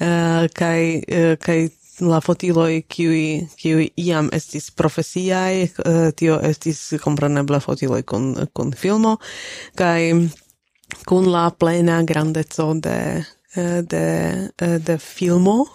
[0.00, 6.94] uh, kai uh, kai la fotilo e qui qui iam estis profesiaj uh, tio estis
[7.02, 9.18] kompreneble fotilo con con filmo
[9.74, 10.30] kai
[11.04, 13.24] con la plena grandezo de
[13.54, 15.66] eh, de eh, de filmo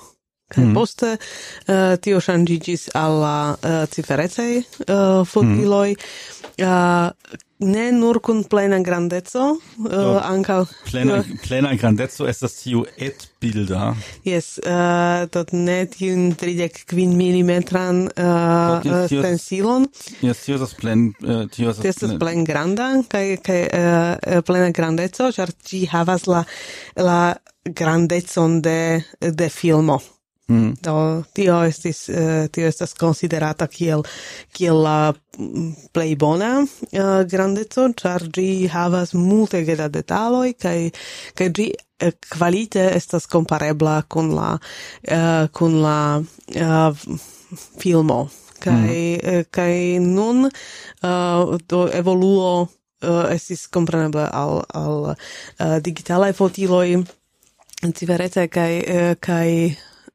[0.47, 0.75] Kaj mm.
[0.77, 6.63] poste uh, tio ŝanĝiĝis al la uh, ciferecaj uh, flugiloj, mm.
[6.63, 9.57] uh, ne nur kun plena grandezo uh,
[9.89, 12.83] so, oh, ankaŭ plena grandezo plena das estas tiu
[13.41, 19.49] bilder yes uh, dot net tiun 35 milimetran uh, uh, yes
[20.21, 25.49] Jes, tio das plen uh, tio das plen granda kai kai uh, plena grandezo char
[25.63, 26.45] ci havas la
[26.95, 30.01] la grandezon de de filmo.
[30.47, 30.77] Mm.
[30.79, 34.05] Do tio estis uh, tio estas konsiderata kiel
[34.55, 40.77] kiel la mm, plej bona uh, grandeco, ĉar ĝi havas multe da detaloj kaj
[41.35, 47.03] kaj ĝi uh, kvalite estas komparebla kun la uh, kun la uh,
[47.83, 48.29] filmo
[48.63, 49.43] kaj mm.
[49.51, 57.03] kaj nun uh, do evoluo uh, estis kompreneble al al uh, digitalaj fotiloj
[57.99, 59.51] civerete kaj uh, kaj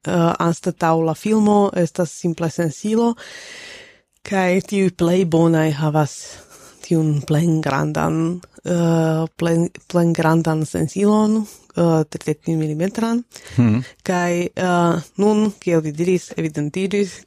[0.02, 3.14] Eh, uh, anstatau la filmo estas simple sensilo,
[4.22, 6.14] kai ti play bonai havas
[6.82, 13.22] tiun plen grandan, uh, plen, plen grandan sensilon, uh, 35 mm,
[13.56, 13.80] hmm.
[14.02, 17.20] kai uh, eh, nun, kiel vi diris, evidentiris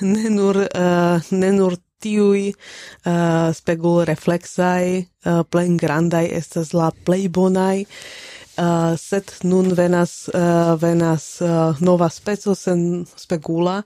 [0.00, 7.28] ne nur, uh, ne nur tiui uh, spegul reflexai uh, plen grandai estas la plei
[7.28, 7.84] bonai,
[8.56, 13.82] Eh, uh, set nun venas uh, venas uh, nova speco sen spegula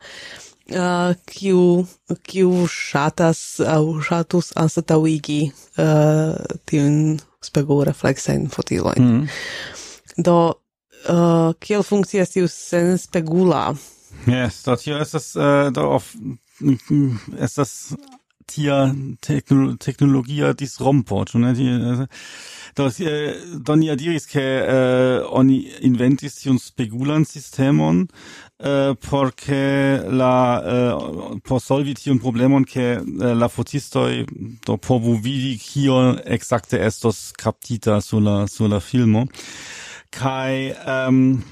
[0.74, 1.86] uh, kiu
[2.26, 5.40] kiu ŝatas aŭ shatus anstataŭigi
[5.78, 6.34] uh,
[6.66, 9.06] tiun spegulrefleksajn fotilojn.
[9.06, 9.28] Mm.
[10.26, 13.68] Do uh, kiel funkcias tiu sen spegula?
[14.26, 16.10] Yes, do tio estas uh, do of
[16.60, 17.94] mm, mm, estas
[18.46, 21.52] tia tecno- tecnologia disrompo, ĉu ne?
[22.76, 23.34] Do eh,
[23.66, 28.06] do eh, ni diris ke eh, oni inventis tiun spegulan sistemon
[28.60, 34.26] eh, porque la eh, por solvi tiun problemon ke eh, la fotistoi
[34.66, 39.26] do povu vidi kio ekzakte estos kaptita sur la sur la filmo
[40.10, 41.42] kai ähm,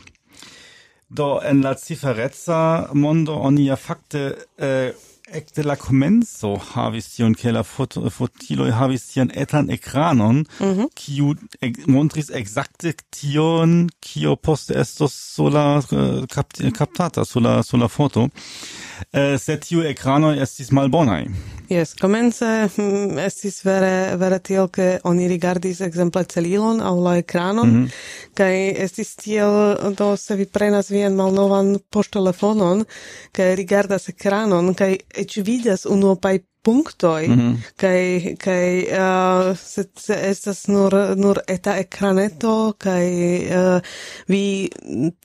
[1.11, 4.92] do en la ciferezza mondo oni ja fakte eh,
[5.35, 10.87] Ekde la comenzo havis tion ke la foto, fotiloj havis tian etan ekranon, mhm.
[10.95, 11.57] kiu mm -hmm.
[11.66, 18.28] ek, montris exakte tion, kio poste estos sola eh, uh, captata sola sola foto
[19.12, 21.26] eh, se tiu ekrano estis malbonaj.
[21.68, 27.68] Yes, comence mm, estis vere, vere tiel, che oni rigardis exemple celilon au la ekranon,
[27.68, 27.90] mm -hmm.
[28.34, 32.84] kai estis tiel, do se vi prenas vien malnovan poŝtelefonon,
[33.32, 37.56] kai rigardas ekranon, kai ec vidas unuopai punktoi mm -hmm.
[37.76, 43.08] kai kai uh, eh, se, se estas nur nur eta ekraneto kai
[43.50, 43.80] uh, eh,
[44.28, 44.70] vi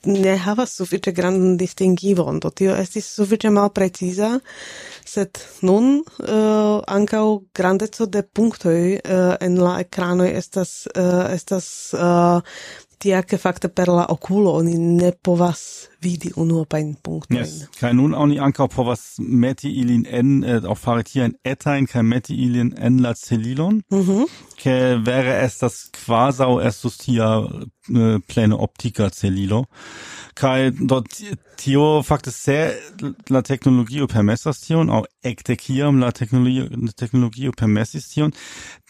[0.04, 4.40] ne havas sufiĉe grandan distingivon do tio estis sufiĉe malpreciza
[5.04, 12.40] sed nun uh, ankaŭ grandeco de punktoj uh, en la ekranoj estas uh, estas uh,
[13.00, 17.40] tia che facte per la oculo oni ne povas vidi unuopajn punktojn.
[17.40, 17.68] Yes.
[17.80, 22.36] kai nun oni anka povas meti ilin en eh, aŭ fari eta in kai meti
[22.46, 24.24] ilin en la celilon, mhm.
[24.56, 25.60] ke mm -hmm.
[25.60, 29.64] das quasau kvazaŭ estus tia eh, äh, plene optika celilo.
[30.34, 31.20] kai dort
[31.56, 32.58] tio fakte se
[33.28, 34.24] la technologie per
[34.54, 37.68] tion au ekte kiam la technologie technologie per
[38.08, 38.32] tion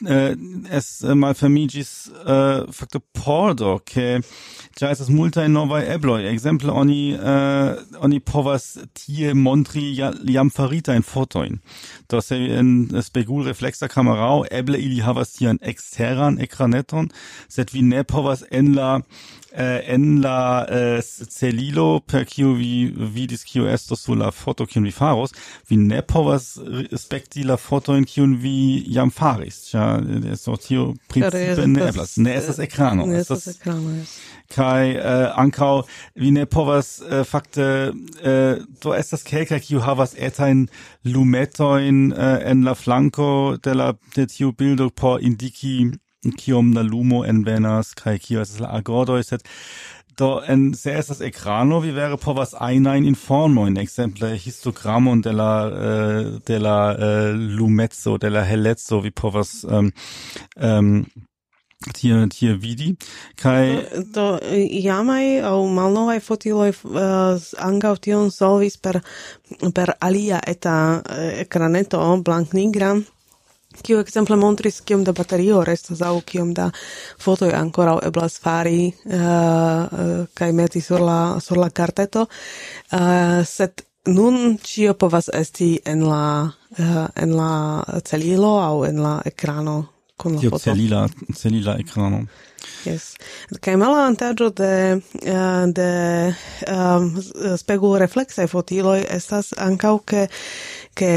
[0.06, 0.36] äh,
[0.70, 1.90] es malfermiĝis
[2.26, 7.74] eh, fakte pordo ke che ĝa multa in novaj ebloi exemple oni uh,
[8.06, 11.58] oni povas tie montri jam farita in fotoin
[12.10, 17.10] Do se en spegulrefleksa kamerao eble ili havas tian eksteran ekraneton,
[17.48, 18.88] sed vi ne povas en la
[19.52, 24.84] eh, en la eh, celilo per kiu vi vidis kiu estos sur la foto kiun
[24.84, 25.34] vi faros
[25.68, 26.58] vi ne povas
[26.92, 32.36] respekti la fotojn kiun vi jam faris ja, eh, so tio principe ne eblas ne
[32.36, 34.02] estas ekrano ne estas ekrano
[34.50, 35.84] Kai eh, ankau
[36.18, 37.92] vi ne povas eh, fakte
[38.22, 40.66] eh, do estas kelka kiu havas etain
[41.04, 45.92] lumetoin eh, en la flanko de la de tiu bildo por indiki
[46.36, 49.42] kiom na lumo envenas kai kio estas la agordo sed
[50.18, 52.54] do en se estas ekrano vi vere povas
[53.04, 59.10] informo in exemple histogramon de la eh, de la eh, lumeco de la helezzo vi
[59.10, 59.92] povas um,
[60.56, 61.06] um,
[61.94, 62.96] tie tie vidi
[63.36, 64.38] kai do
[64.86, 69.00] iamai au malnovai fotiloi uh, eh, angau tion solvis per
[69.74, 71.02] per alia eta
[71.44, 73.00] ekraneto blanknigra
[73.82, 76.70] kiu exemple montris kiom da baterio restas au kiom da
[77.22, 82.26] fotoj ankoraŭ eblas fari uh, uh, kaj meti sur la sur la karteto.
[82.92, 87.52] Uh, sed nun ĉio povas esti en la uh, en la
[88.04, 89.80] celilo aŭ en la ekrano
[90.20, 90.64] kun la foto.
[90.64, 92.24] celila celila ekrano.
[92.84, 93.14] Yes.
[93.60, 95.00] Kaj mala antaĝo de
[95.76, 95.90] de
[96.68, 97.10] um,
[97.56, 100.26] spegul refleksaj fotiloj estas ankaŭ ke
[100.94, 101.12] ke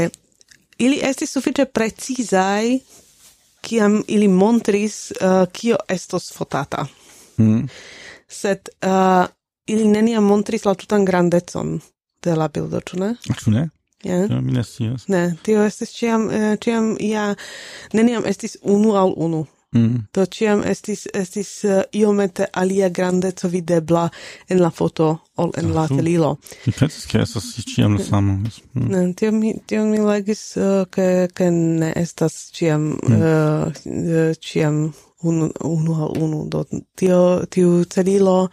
[0.78, 2.78] ili estis sufiĉe precizaj
[3.64, 6.86] kiam ili montris uh, kio estos fotata.
[7.38, 7.68] Mm.
[8.28, 9.26] Sed uh,
[9.66, 11.80] ili neniam montris la tutan grandecon
[12.22, 13.14] de la bildo, ĉu ne?
[13.40, 13.68] Ĉu ne?
[14.04, 14.16] Ja.
[14.16, 15.08] Ja, mi ne scias.
[15.08, 17.30] Ne, tio estis ĉiam, eh, ĉiam ja
[17.92, 19.46] neniam estis unu al unu.
[19.74, 20.06] Mm.
[20.14, 24.08] Do ciam estis, estis uh, iomete alia grandeco videbla
[24.48, 26.36] en la foto ol en la telilo.
[26.66, 28.38] Mi pensas che estas ciam la samo.
[28.74, 29.14] Mm.
[29.14, 33.22] Tion mi, tion mi legis, eh, che, che ne estas ciam, mm.
[33.22, 36.44] Eh, uh, ciam unu, unu al unu.
[36.48, 36.64] Do
[36.94, 38.48] tio, tiu telilo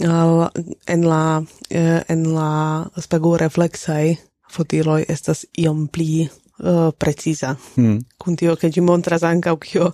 [0.00, 0.48] uh,
[0.86, 1.38] en la,
[1.70, 2.50] uh, en la
[2.98, 4.16] spegu reflexai
[4.50, 6.28] fotiloi estas iom pli
[6.58, 7.56] uh, precisa.
[7.76, 7.98] Mm.
[8.18, 9.92] Kun tio che gi montras anca kio uh,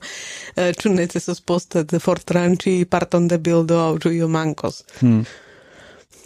[0.56, 4.84] eh, ĉu necesos poste de fortranĉi parton de bildo aŭ ĉu io mankos.
[5.02, 5.24] Mm.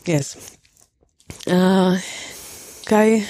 [0.07, 0.37] Yes.
[1.47, 1.99] Uh,
[2.89, 3.23] kai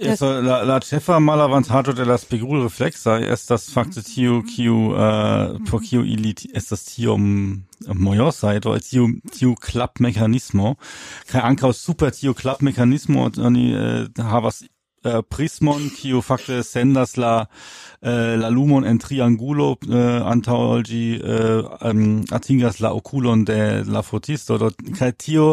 [0.00, 0.22] Yes.
[0.24, 6.32] La, la ĉefa malavantaĝo de la reflexa estas fakte tiu, kiu uh, por kiu ili
[6.54, 10.76] estas tiom mojosaj, do tiu tiu klapmekanismo
[11.28, 14.62] kaj ankaŭ super tiu klapmekanismo oni uh, havas
[15.00, 17.46] Uh, prismon kiu fakte sendas la
[18.04, 22.02] uh, la lumon en triangulo äh, uh, antaŭ ĝi um,
[22.36, 24.58] atingas la okulon de la fotisto.
[24.60, 25.46] Do kaj tio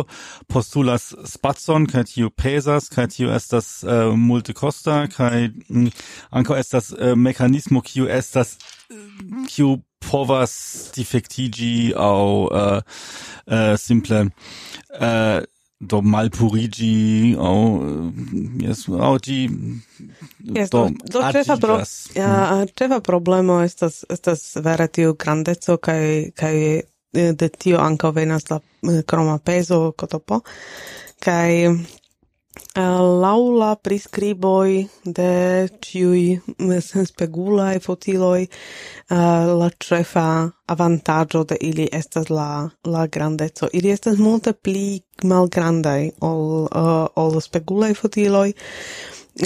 [0.51, 3.85] postulas spacon kaj tio pesas kaj tio estas
[4.19, 5.87] multekosta kaj um,
[6.35, 8.57] ankaŭ estas mekanismo kiu estas
[9.47, 12.51] kiu povas difektigi aŭ
[13.79, 14.25] simple
[15.79, 17.83] do malpurigi au
[18.59, 19.45] jes au ti
[20.55, 21.77] yes, do, do ĉefa pro,
[22.17, 26.81] ja ĉefa problemo estas estas vere tiu grandeco kai kai
[27.13, 28.59] de tio ankaŭ venas la
[29.05, 30.41] kroma peso kotopo.
[31.19, 31.69] Kai
[33.21, 42.69] laula priscriboi de ciui eh, spegulae fotiloi eh, la trefa avantaggio de ili estas la
[42.83, 43.67] la grandezo.
[43.73, 48.53] ili estas multe pli malgrandai ol uh, ol spegulae fotiloi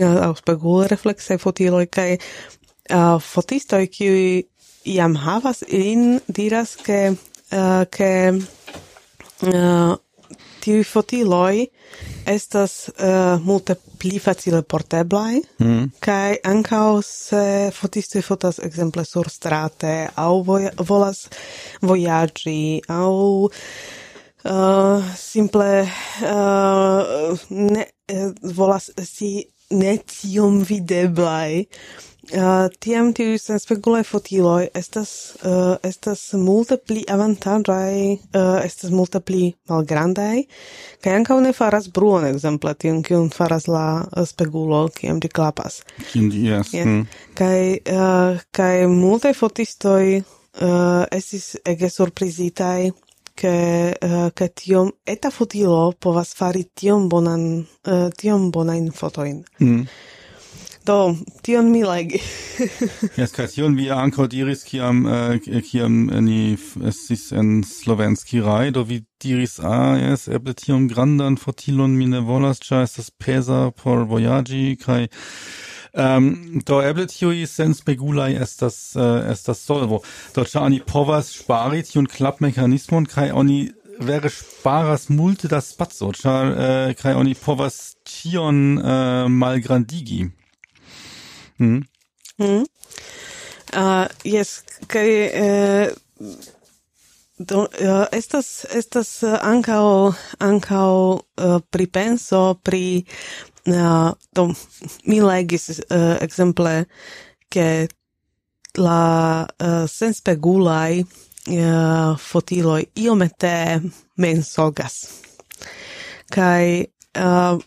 [0.02, 2.18] uh, au spegulae reflexae fotiloi kai
[2.94, 4.48] uh, fotistoi kiui
[4.86, 7.16] iam havas ilin diras ke
[7.54, 8.12] uh, ke
[9.48, 9.96] uh,
[10.62, 11.66] tiu fotiloi
[12.30, 15.88] estas uh, multe pli facile porteblai, mm.
[16.04, 21.26] kai ancao se fotistoj fotas ekzemple surstrate aŭ voja, volas
[21.86, 23.52] voyagi, au uh,
[24.44, 27.88] eh, simple uh, ne,
[28.58, 29.34] volas si
[29.72, 31.64] ne tiom videblaj
[32.34, 35.12] uh, tiam tiu senspegulaj fotiloj estas
[35.44, 40.44] uh, estas multe pli avantaĝaj, uh, estas multe pli malgrandaj
[41.02, 43.86] kaj ankaŭ ne faras bruon ekzemple tion kiun faras la
[44.28, 45.82] spegulo kiam ĝi klapas.
[46.14, 46.74] Yes.
[46.74, 46.86] yes.
[46.86, 47.06] Mm.
[47.38, 47.62] Kaj
[47.96, 52.92] uh, kaj multaj fotistoj uh, estis ege surprizitaj
[53.42, 53.56] ke
[54.06, 59.44] uh, tiom eta fotilo povas fari tiom bonan uh, tiom bonain fotoin.
[59.60, 59.86] Mm.
[60.86, 61.16] Do,
[61.46, 62.18] tion mi legi
[63.20, 65.36] Jes, kaj tion vi ankaŭ diris kiam uh,
[65.68, 66.56] kiam ni
[66.90, 72.64] estis en Slovenskiraj, do vi diris, ah, jes, eble tion grandan fortilon mi ne volas,
[72.66, 75.04] ĉar estas pesa por vojaĝi kaj
[75.92, 80.00] Um, do eble tiui senspegulai estas, uh, estas solvo.
[80.32, 83.66] Do cia eh, oni povas spari tiun klappmechanismon, kai oni
[84.00, 90.30] vere sparas multe da spazzo, cia, uh, kai oni povas tion uh, malgrandigi.
[91.62, 91.84] Mm.
[92.42, 92.66] Mm.
[93.74, 95.90] Uh, yes, kai uh, eh,
[97.38, 103.06] do, uh, estas estas ankaŭ ankaŭ uh, pripenso pri
[103.70, 104.50] uh, do
[105.06, 106.86] mi legis uh, exemple
[107.50, 107.88] ke
[108.78, 113.82] la uh, senspegulai uh, fotiloi iomete
[114.18, 115.04] mensogas.
[116.32, 116.88] Kai
[117.20, 117.60] uh,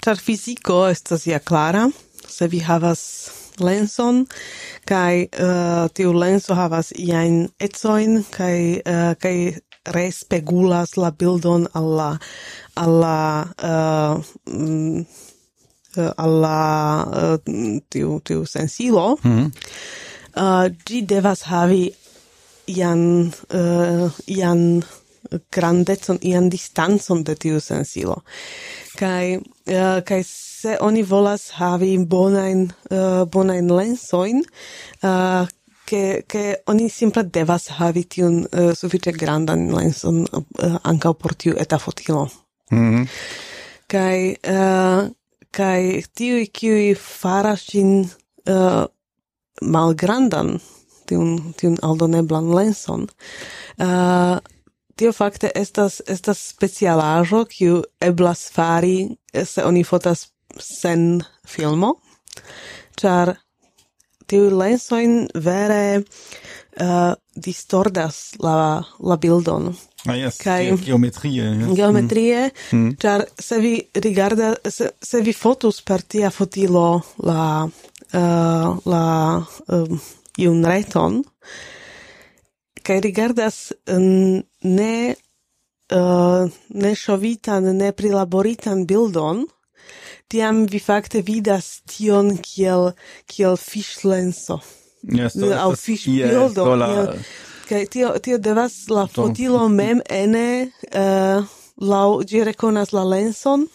[0.00, 1.88] tar fisico estas ja clara,
[2.28, 3.02] se vi havas
[3.60, 4.26] lenson
[4.88, 9.38] kai uh, eh, tiu lenso havas iain etsoin kai uh, eh, kai
[9.94, 12.18] respegulas la bildon alla
[12.76, 14.14] alla uh,
[14.46, 15.04] eh, mm,
[16.16, 16.58] alla
[17.04, 17.36] uh,
[17.90, 19.48] tiu tiu sensilo mm -hmm.
[20.42, 21.94] uh, gi devas havi
[22.66, 24.84] ian uh, ian
[25.52, 28.22] grandezon ian distanzon de tiu sensilo.
[28.98, 34.42] Kai uh, kai se oni volas havi bonain uh, bonain lensoin
[35.02, 35.46] uh,
[35.88, 41.54] ke ke oni simple devas havi tiun uh, sufiĉe grandan lenson uh, ankaŭ por tiu
[41.56, 42.28] eta fotilo.
[42.70, 43.06] Mm -hmm.
[43.86, 45.08] Kai uh,
[45.50, 48.10] kai tiu kiu faras ĝin
[48.50, 48.84] uh,
[49.62, 50.58] malgrandan
[51.06, 53.08] tiun tiun aldoneblan lenson.
[53.80, 54.36] Uh,
[54.98, 60.28] tio fakte estas estas specialaĵo kiu eblas fari eh, se oni fotas
[60.58, 61.94] sen filmo
[62.98, 63.36] ĉar
[64.28, 66.00] tiu lensoin vere
[66.80, 69.70] uh, distordas la la bildon.
[70.06, 71.44] Ah, yes, Kai geometrie.
[71.44, 71.72] Yes.
[71.76, 72.42] Geometrie,
[72.72, 72.78] mm.
[72.78, 72.96] mm.
[73.00, 79.06] char se vi rigarda se, se vi fotus per tia fotilo la uh, la
[79.66, 80.00] um,
[80.38, 81.22] iun reton,
[82.82, 84.94] kai rigardas ne
[85.92, 89.46] uh, ne shovitan ne prilaboritan bildon,
[90.28, 92.92] tiam vi fakte vidas tion kiel
[93.26, 94.60] kiel fiŝlenso.
[95.08, 96.64] Yes, aŭ fiŝbildo.
[97.68, 101.44] kai tio tio devas la fotilo mem ene uh,
[101.76, 103.66] lau ĝi rekonas la lenson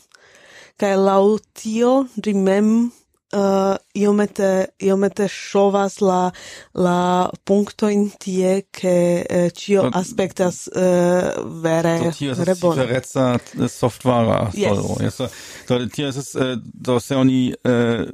[0.81, 2.91] kai lau tio di mem
[3.33, 6.31] Eh, uh, iomete, iomete shovas la,
[6.73, 12.85] la puncto in tie che uh, cio aspectas uh, vere, so, vere bone.
[12.85, 14.51] Verezza softvara.
[14.53, 14.77] Yes.
[14.77, 15.65] So, yes.
[15.67, 18.05] Do, tio esas, uh, do se oni uh,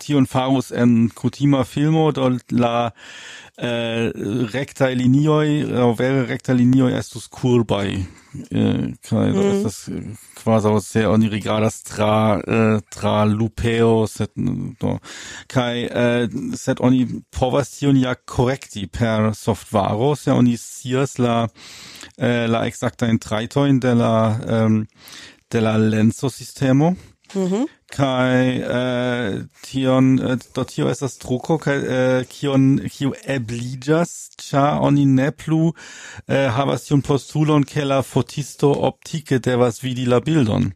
[0.00, 2.90] tion farus en kutima filmo, do la
[3.58, 4.10] eh,
[4.52, 8.06] recta linioi, au vere recta linioi estus curbai,
[8.50, 9.50] äh, kai mm.
[9.56, 9.90] estas
[10.38, 14.30] quasi se oni rigardas tra äh, tra lupeo set
[14.80, 14.98] do
[15.48, 21.48] kai äh, set oni povastion ja correcti per softvaro se oni sias la
[22.18, 24.84] äh, la exacta intraito in de la della
[25.50, 26.96] de la lenzo sistemo
[27.34, 34.36] mm kai äh, tion äh, dort hier ist das truko kai äh, kion kiu ebliĝas
[34.36, 35.72] cha oni ne plu
[36.26, 40.72] äh, havas tion postulon ke la fotisto optike devas vidi la bildon.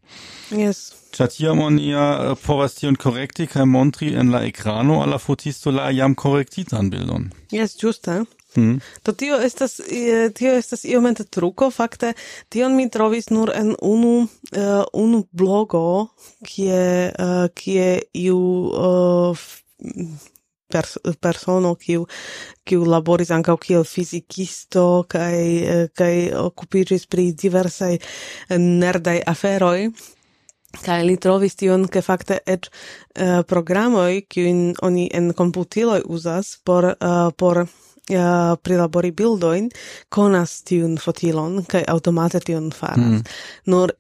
[0.51, 0.93] Yes.
[1.13, 5.71] Ĉar tiam oni ja äh, povas tion korekti kai montri en la ekrano alla fotisto
[5.71, 7.29] la jam korektitan bildon.
[7.53, 8.23] Jes, justa
[8.57, 8.81] Mm.
[9.05, 9.81] Do tio estas
[10.35, 12.13] tio estas iomete truko fakte
[12.53, 16.09] tion mi trovis nur en unu uh, unu blogo
[16.45, 18.39] kie uh, kie iu
[18.69, 19.47] uh,
[20.73, 22.07] pers persono kiu
[22.65, 25.37] kiu laboris ankaŭ kiel fizikisto kaj
[25.97, 27.95] kaj okupiĝis pri diversaj
[28.59, 29.79] nerdaj aferoj
[30.81, 36.93] kaj li trovis tion, ke fakte eĉ uh, programoj, kiujn oni en komputiloj uzas por
[36.95, 37.67] uh, por
[38.11, 39.69] uh, prilabori bildoin,
[40.09, 43.21] conas tiun fotilon, kai automate tiun faras.
[43.21, 43.23] Mm.
[43.67, 43.93] Nur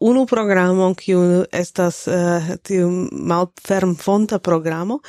[0.00, 5.00] unu programo kiu estas uh, tiu malferm fonta programo,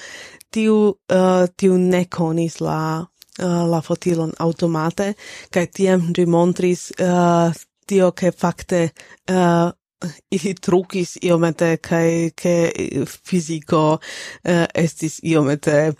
[0.49, 5.13] tiu, uh, tiu ne konis la uh, la fotilon automate,
[5.51, 7.51] kai tiem ri montris uh,
[7.87, 8.89] tio ke fakte
[9.31, 9.71] uh,
[10.35, 12.55] ili trukis iomete kai ke
[13.07, 15.93] fiziko uh, estis iomete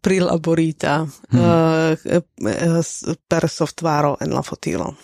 [0.00, 1.40] prilaborita mm.
[1.40, 4.94] uh, per softwaro en la fotilo.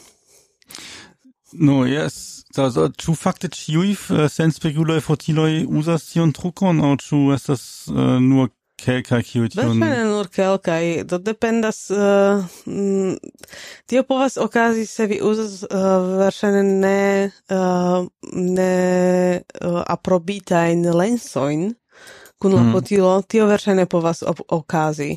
[1.52, 2.44] No, yes.
[2.54, 3.92] Da, so ĉu fakte ĉiuj
[4.30, 9.74] senspeguloj fotiloi usas tion trukon au ĉu estas uh, nur Kelka kiu tion...
[9.76, 11.82] Verŝajne nur kelkaj, do dependas...
[11.92, 12.44] Uh,
[13.90, 17.02] tio povas okazi, se vi uzas uh, verŝajne ne,
[17.52, 18.72] uh, ne
[19.40, 21.70] uh, aprobitajn lensojn
[22.40, 22.72] kun la mm.
[22.72, 25.10] fotilo, tio verŝajne povas okazi,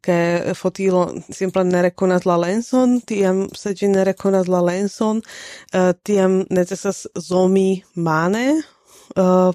[0.00, 0.16] ke
[0.56, 6.40] fotilo simple ne rekonas la lenson, tiam se ĝi ne rekonas la lenson, uh, tiam
[6.48, 8.46] necesas zomi mane,
[9.20, 9.52] uh,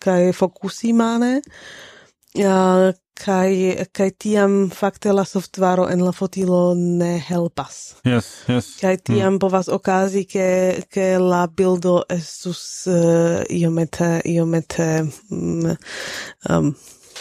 [0.00, 1.42] kaj fokusi mane,
[2.38, 2.92] Ja,
[3.24, 7.96] kai kai tiam fakte la softvaro en la fotilo ne helpas.
[8.06, 8.68] Yes, yes.
[8.80, 9.02] Kai mm.
[9.08, 9.40] tiam mm.
[9.42, 10.46] povas okazi ke
[10.92, 14.88] ke la bildo estus uh, iomete iomete
[15.30, 15.66] um,
[16.48, 16.72] um,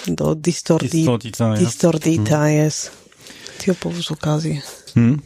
[0.07, 2.53] do distordi, distordita, distordita ja.
[2.53, 2.64] Mm.
[2.64, 2.89] yes.
[2.89, 2.95] Mm.
[3.60, 4.62] Tio povus okazi.
[4.95, 5.20] Mm.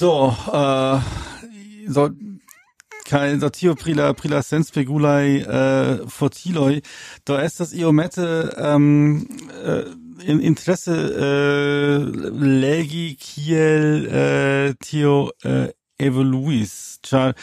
[0.00, 1.00] Do, eh, uh,
[1.94, 2.10] so
[3.04, 6.82] kein Satio Prila Prila Sens Pegulai äh, Fortiloi,
[7.24, 9.26] da ist das Iomette ähm,
[9.64, 9.84] äh,
[10.24, 15.68] im Interesse äh, Legi Kiel äh, Tio äh,
[16.02, 17.00] evoluis.
[17.10, 17.34] Da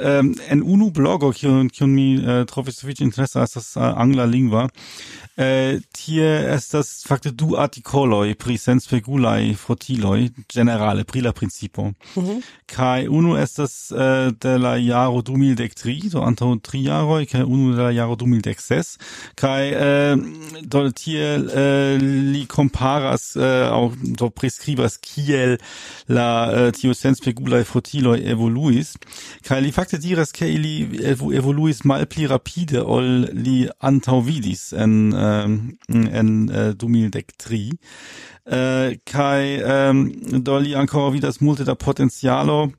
[0.00, 3.92] ähm, en unu blogo Kion, Kion, mi uh, äh, trovis sufiĉe interesa estas uh, äh,
[4.02, 4.68] angla lingva.
[5.36, 11.92] äh, tie estas fakte du artikoloj pri senspegulaj fotiloj generale pri la principo.
[12.16, 17.26] Mm kaj unu estas äh, de la jaro du mildek tri do antaŭ tri jaroj
[17.30, 18.96] kaj unu de la jaro du mildek ses.
[19.38, 20.16] Kaj äh,
[20.62, 21.96] do tie äh,
[22.32, 25.56] li komparas äh, aŭ do priskribas kiel
[26.08, 28.96] la äh, tiu senspegulaj fotiloj evoluis.
[29.46, 35.78] Kaj li fakte diras ke ili evoluis malpli rapide ol li antaŭvidis en äh, Ähm,
[35.88, 37.78] en äh, dumilektri
[38.44, 42.72] äh, kai ähm, dolly ankor wie das multe da potencialo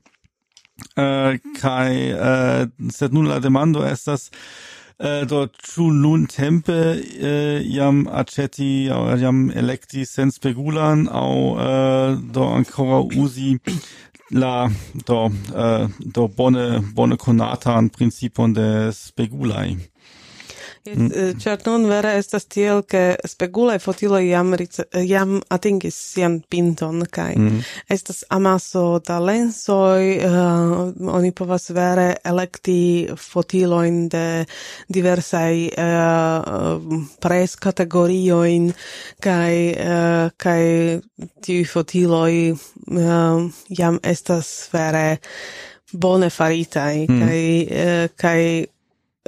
[0.96, 4.30] äh, kaj sed nun la demando estas
[5.00, 8.70] do iam aceti jam aĉeti
[9.60, 13.58] electi sens pegulan au äh, do ancora usi
[14.30, 14.70] la
[15.06, 15.30] do
[16.14, 19.76] do bone bone konatan principon de spegulai.
[20.86, 26.38] Eh, ĉar nun vere estas tiel, ke spegulaj fotiloj jam, rice, eh, jam atingis sian
[26.50, 27.60] pinton, kaj mm.
[27.90, 34.24] estas amaso da lensoj, uh, oni povas vere elekti fotilojn de
[34.88, 36.80] diversaj uh,
[37.20, 38.72] preskategoriojn,
[39.24, 40.64] kaj, uh, kaj
[41.44, 45.06] tiuj fotiloj uh, jam estas vere
[45.92, 47.22] bone faritaj, mm.
[47.22, 48.42] kaj, uh, kaj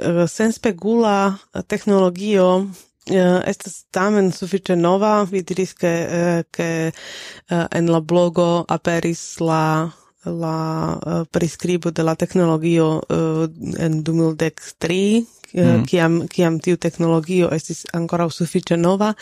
[0.01, 2.67] Eh, senspegula eh, technologio
[3.09, 9.39] Uh, estas tamen sufiĉe nova vi diris ke uh, ke uh, en la blogo aperis
[9.41, 9.89] la
[10.25, 10.57] la
[10.93, 13.49] uh, prescribo de la technologio uh,
[13.79, 15.83] en 2013 mm.
[15.89, 19.13] kiam kiam tiu technologio estis ancora sufiĉe nova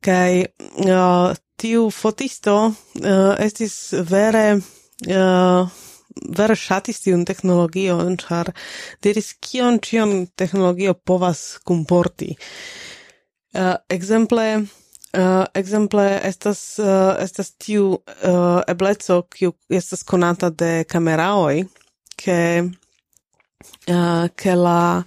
[0.00, 0.44] kaj
[0.86, 5.66] uh, tiu fotisto uh, estis vere uh,
[6.36, 8.52] vere ŝatis tiun teknologion, ĉar
[9.02, 12.34] diris kion ĉion teknologio povas kunporti.
[13.54, 14.66] Eh, uh, exemple,
[15.10, 21.64] Uh, eh, exemple estas uh, estas tiu uh, ebleco kiu estas konata de kameraoj
[22.14, 22.62] ke
[23.90, 25.02] uh, ke la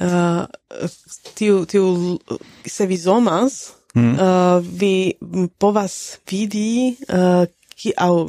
[0.00, 0.88] uh,
[1.34, 2.16] tiu tiu
[2.64, 4.14] se vi zomas mm.
[4.14, 5.18] uh, vi
[5.58, 7.44] povas vidi uh,
[7.76, 8.24] kiau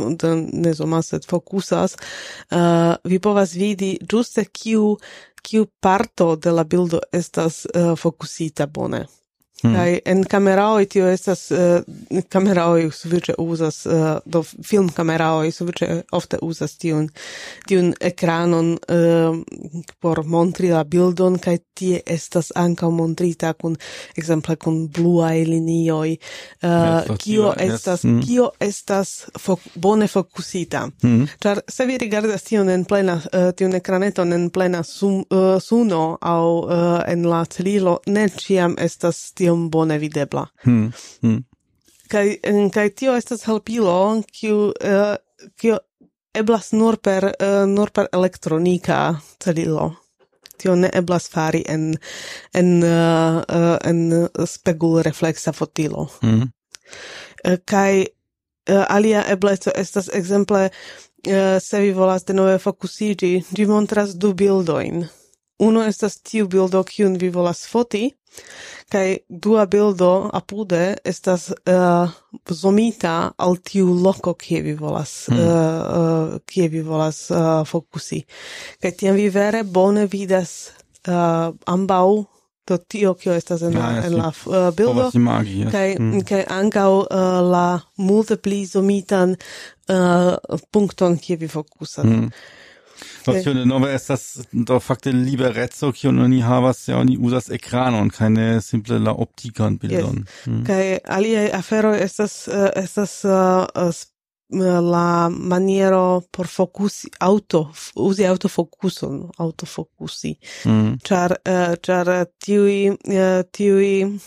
[0.54, 1.96] ne zomas sed fokusas
[2.52, 4.98] uh, vi povas vidi ĝuste kiu
[5.48, 9.06] kiu parto de la bildo estas uh, fokusita bone.
[9.64, 9.74] Mm.
[9.74, 14.92] Kai en kamerao tio estas eh, uh, kameraoj sufiĉe uzas uh, do film
[15.48, 17.10] i sufiĉe ofte uzas tiun
[17.68, 19.38] tiun ekranon uh,
[20.00, 23.76] por montri la bildon kaj tie estas ankaŭ montrita kun
[24.16, 26.18] ekzemple kun bluaj linioj
[26.64, 28.28] uh, kio estas yes.
[28.28, 31.28] kio estas fok, bone fokusita mm.
[31.42, 36.18] ĉar se vi rigardas tion en plena uh, tiun ekraneton en plena sum, uh, suno
[36.22, 40.48] aŭ uh, en la celilo ne ĉiam estas tio tiom bone videbla.
[40.66, 40.92] Hmm.
[41.22, 41.44] Hmm.
[42.12, 45.16] Kai mm, kai tio estas helpilo kiu eh, uh,
[45.60, 45.78] kiu
[46.36, 49.94] eblas nur per uh, nur per elektronika celilo.
[50.58, 51.96] Tio ne eblas fari en
[52.54, 56.08] en uh, uh, en spegul reflexa fotilo.
[56.22, 56.50] Hmm.
[57.46, 58.06] Uh, kai
[58.70, 65.08] uh, alia ebleco estas ekzemple uh, se vi volas denove fokusigi, ĝi montras du bildojn.
[65.60, 68.12] Uno estas tiu bildo kiun vi volas foti,
[68.92, 72.12] kaj dua bildo apude estas uh,
[72.50, 75.40] zomita al tiu loko kie vi volas hmm.
[75.40, 75.50] uh,
[76.00, 78.24] uh kie vi volas uh, fokusi.
[78.82, 80.72] Kaj tiam vi vere bone vidas
[81.08, 82.26] uh, ambau
[82.68, 85.72] to tio kio estas en la, ah, en la uh, bildo imagi, yes.
[85.72, 86.24] kaj mm.
[86.28, 92.06] kaj ankaŭ uh, la multe pli zomitan uh, punkton kie vi fokusas.
[92.06, 92.32] Mm.
[93.34, 98.62] Stazione nova estas do fakte libereco kiu oni havas ja oni uzas ekranon und keine
[98.62, 100.24] simple la optikan bildon.
[100.24, 100.46] Yes.
[100.46, 100.54] Mm.
[100.54, 100.66] Hm.
[100.66, 103.92] Kaj aliaj Afero estas estas äh, uh, äh,
[104.54, 110.98] äh, la maniero por focus auto uzi autofokuson autofocusi mm.
[111.04, 114.20] char uh, char tiui uh, tiui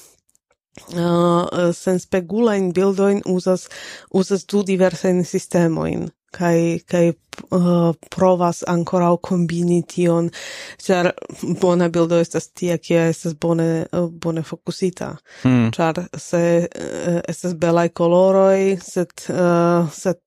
[0.95, 3.69] uh, sen spegula in bildoin usas
[4.11, 7.13] usas du diversajn sistemoin kai kai
[7.51, 10.31] uh, provas ancora o combini tion
[10.79, 11.13] char
[11.61, 15.71] bona bildo estas tia kia estas bone uh, bone fokusita mm.
[15.73, 20.23] char se uh, estas belai koloroj set uh, set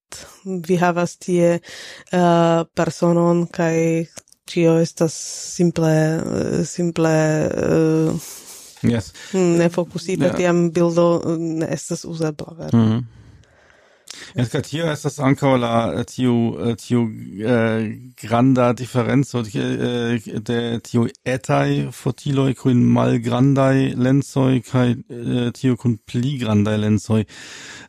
[0.68, 4.08] vi havas tie uh, personon kai
[4.46, 5.16] tio estas
[5.56, 7.16] simple uh, simple
[7.48, 8.14] uh,
[8.84, 9.14] yes.
[9.34, 10.38] ne fokusita yeah.
[10.38, 13.23] tiam bildo uh, ne estas uzebla vero mm -hmm.
[14.36, 17.10] En hier ist das ankaŭ la tiu tiu
[17.46, 25.48] eh, granda diferenco eh, äh, äh, de tiu etaj fotiloj kun malgrandaj lensoj kaj eh,
[25.48, 27.26] äh, tiu kun pli grandaj lensoj.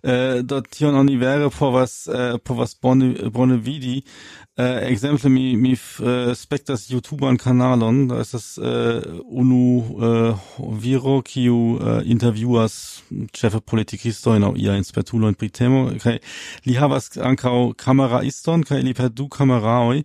[0.02, 4.04] Eh, do tion oni vere povas eh, povas bone bone vidi.
[4.56, 10.34] Äh, Exemple mi mi äh, spektas YouTubean kanalon, da ist das äh, unu äh,
[10.80, 16.20] viro kiu äh, interviewas chefe politikistojn aŭ ia inspetulo in pritemo kai
[16.66, 20.02] Li havas ankaŭ kameraiston kaj li per du kameraoj,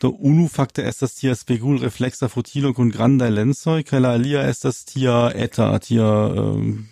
[0.00, 5.30] do unu fakte estas tia spegulrefleksa fotilo kun grandaj lensoj kaj la alia estas tia
[5.46, 6.10] eta tia
[6.42, 6.84] um,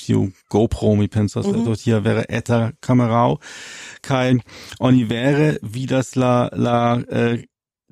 [0.00, 1.64] tiu GoPro mi pensas mm -hmm.
[1.64, 3.38] do tia vere eta kamerao.
[4.00, 4.38] Kaj
[4.80, 7.44] oni vere vidas la la eh,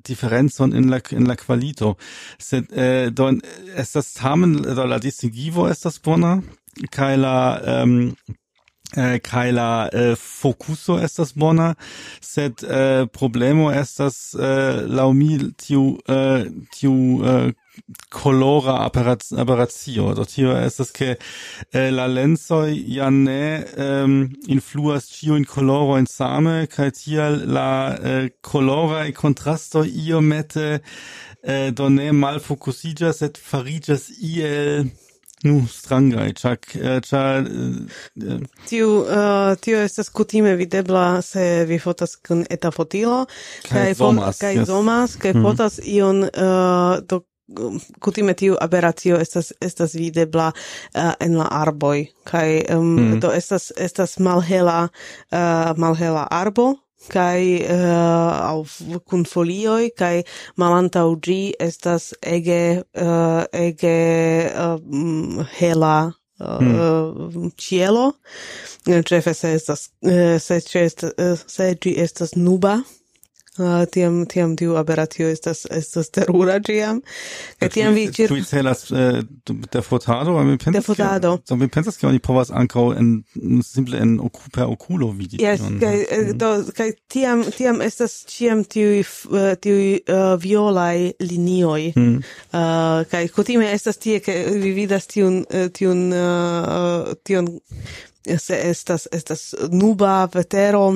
[0.07, 1.95] differenzon in la in la qualito
[2.39, 3.31] sed eh, do
[3.75, 6.41] estas tamen do la distingivo estas bona
[6.91, 8.15] kaj la um,
[8.97, 11.73] eh, kaj la eh, fokuso estas bona,
[12.21, 17.51] sed eh, problemo estas eh, laŭ mi tiu eh, tiu eh,
[18.09, 18.89] colora
[19.37, 21.15] aberratio, do tio estas ke
[21.73, 27.95] eh, la lensoj ja ne ähm, influas tio in coloro in same kaj tial la
[27.95, 30.81] eh, colora e kontrasto iomete
[31.43, 34.91] eh, do ne malfokusiĝas et farigas iel
[35.43, 36.67] Nu, strangaj, čak,
[37.07, 42.71] ĉar eh, eh, eh, tiu uh, tio estas kutime videbla se vi fotas kun eta
[42.71, 43.25] fotilo
[43.69, 44.65] kaj zomas kaj yes.
[44.69, 45.43] zomas kaj mm.
[45.43, 47.21] fotas ion uh, do
[47.99, 53.19] kutime tiu aberatio estas estas videbla uh, en la arboj kaj um, mm.
[53.19, 54.87] do estas estas malhela
[55.77, 56.75] malhela arbo
[57.09, 58.65] kai uh, au
[59.09, 60.23] kun folioi kai
[60.57, 63.99] malanta ugi estas ege uh, ege
[64.55, 67.51] uh, hela Mm.
[67.55, 68.13] cielo,
[69.05, 69.89] chefe se estas
[70.39, 70.89] se, se,
[71.47, 72.81] se estas nuba,
[73.59, 77.01] Uh, tiam, tiam tiu aberatio estas, estas terura giam.
[77.59, 78.31] Kaj tiam vi cir...
[78.31, 80.77] Tui celas eh, uh, de fotado, mi pensas...
[80.77, 81.33] De fotado.
[81.43, 83.11] So, mi pensas, ke oni povas ankaŭ en,
[83.67, 85.41] simple en oku, per okulo vidi.
[85.43, 86.39] Yes, kaj, eh, mhm.
[86.39, 91.91] do, kaj tiam, tiam estas ĉiam tiui, eh, tiui uh, violaj linioi.
[91.91, 92.17] Mm.
[92.23, 95.41] Uh, ah, kaj kutime estas tie, ke vi vidas tiun,
[95.75, 97.57] tiun, uh, tiun,
[98.31, 100.93] se estas, estas nuba vetero,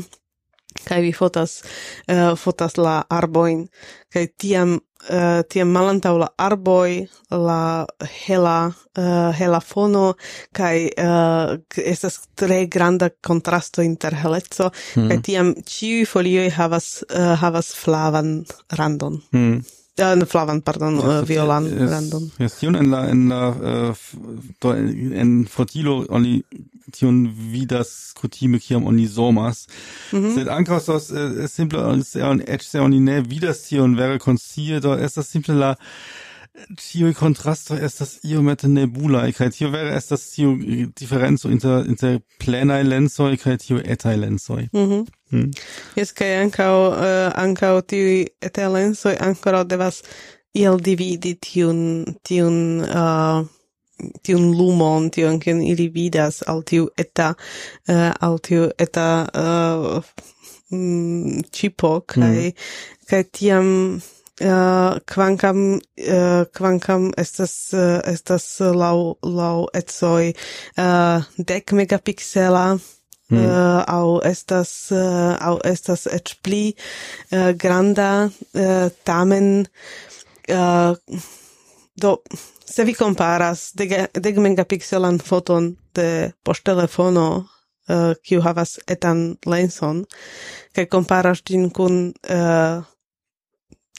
[0.83, 1.61] kai vi fotas
[2.11, 3.65] uh, fotas la arboin
[4.13, 4.75] kai tiam
[5.09, 7.85] uh, tiam malantaŭ la arboi la
[8.25, 10.13] hela uh, hela fono
[10.55, 11.55] kai uh,
[11.93, 15.07] estas tre granda kontrasto inter heleco mm.
[15.07, 15.25] kai hmm.
[15.29, 18.37] tiam ciu folioj havas uh, havas flavan
[18.77, 19.21] randon.
[19.33, 19.63] Mm.
[19.97, 22.31] Uh, flavan, pardon, uh, violan es, randon.
[22.37, 23.93] Yes, tion en la, en la, äh,
[24.67, 24.73] uh,
[25.21, 26.43] en fortilo oni
[26.91, 27.21] tion
[27.53, 29.67] vidas kutime kiam oni somas.
[30.11, 30.35] Mm -hmm.
[30.35, 31.79] Sed ankaŭ estas uh, simple,
[32.47, 35.75] eĉ se oni ne vidas tion vere konscie, do estas simple la
[36.77, 40.55] Tio contrasto estas iomete nebula kaj tio vere estas tio
[40.99, 44.67] diferenco inter inter plenaj lensoj kaj tio etaj lensoj.
[44.73, 45.03] Mm.
[45.35, 45.51] Mm.
[45.99, 48.15] Jes, kaj ankaŭ uh, eh, ankaŭ tiuj
[48.47, 50.01] etelensoj ankoraŭ devas
[50.55, 51.79] iel dividi tiun
[52.23, 52.57] tiun
[52.87, 53.43] uh,
[54.23, 59.07] tiun lumon, tion kion ili vidas al tiu eta uh, al tiu eta
[59.43, 60.03] uh,
[61.51, 62.51] cipo kai mm.
[62.51, 63.07] mm.
[63.09, 63.71] kai tiam
[64.41, 65.79] Uh, quancam
[66.11, 70.33] uh, quancam estas uh, estas lau lau etsoi
[70.75, 72.65] uh, dec megapixela
[73.27, 73.37] Mm.
[73.37, 76.75] Uh, au estas uh, au estas et pli
[77.31, 79.65] uh, granda uh, tamen
[80.49, 80.93] uh,
[81.97, 82.21] do
[82.65, 87.47] se vi comparas de de megapixelan foton de poŝtelefono
[88.25, 90.05] kiu havas etan lenson
[90.73, 92.81] kaj comparas ĝin kun uh,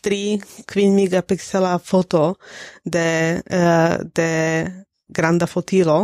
[0.06, 2.34] 3 kvin megapixela foto
[2.84, 4.30] de uh, de
[5.08, 5.98] granda fotilo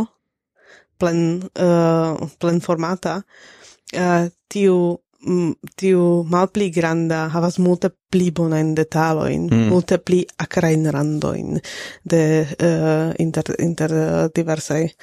[1.03, 1.23] plen
[1.59, 4.77] uh, plen formata uh, tiu
[5.25, 8.31] mm, tiu malpli granda havas multe pli
[8.75, 9.67] dettaglio in mm.
[9.69, 11.59] multe pli akrajn randojn
[12.03, 13.91] de uh, inter, inter
[14.33, 14.93] diverse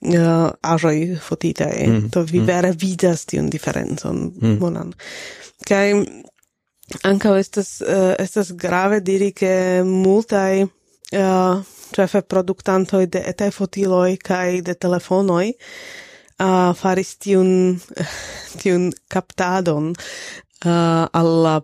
[0.00, 2.10] uh, ajoi fotite Mm.
[2.10, 2.46] to vi mm.
[2.46, 4.58] vere vidas tiun diferencon mm.
[4.58, 4.92] bonan.
[5.66, 5.92] kai
[7.02, 11.62] anka estas uh, estas grave diri ke multai uh,
[11.94, 15.52] cefe productantoi de etefotiloi kaj de telefonoi,
[16.42, 17.50] uh, faris tiun,
[18.62, 21.60] tiun captadon uh, alla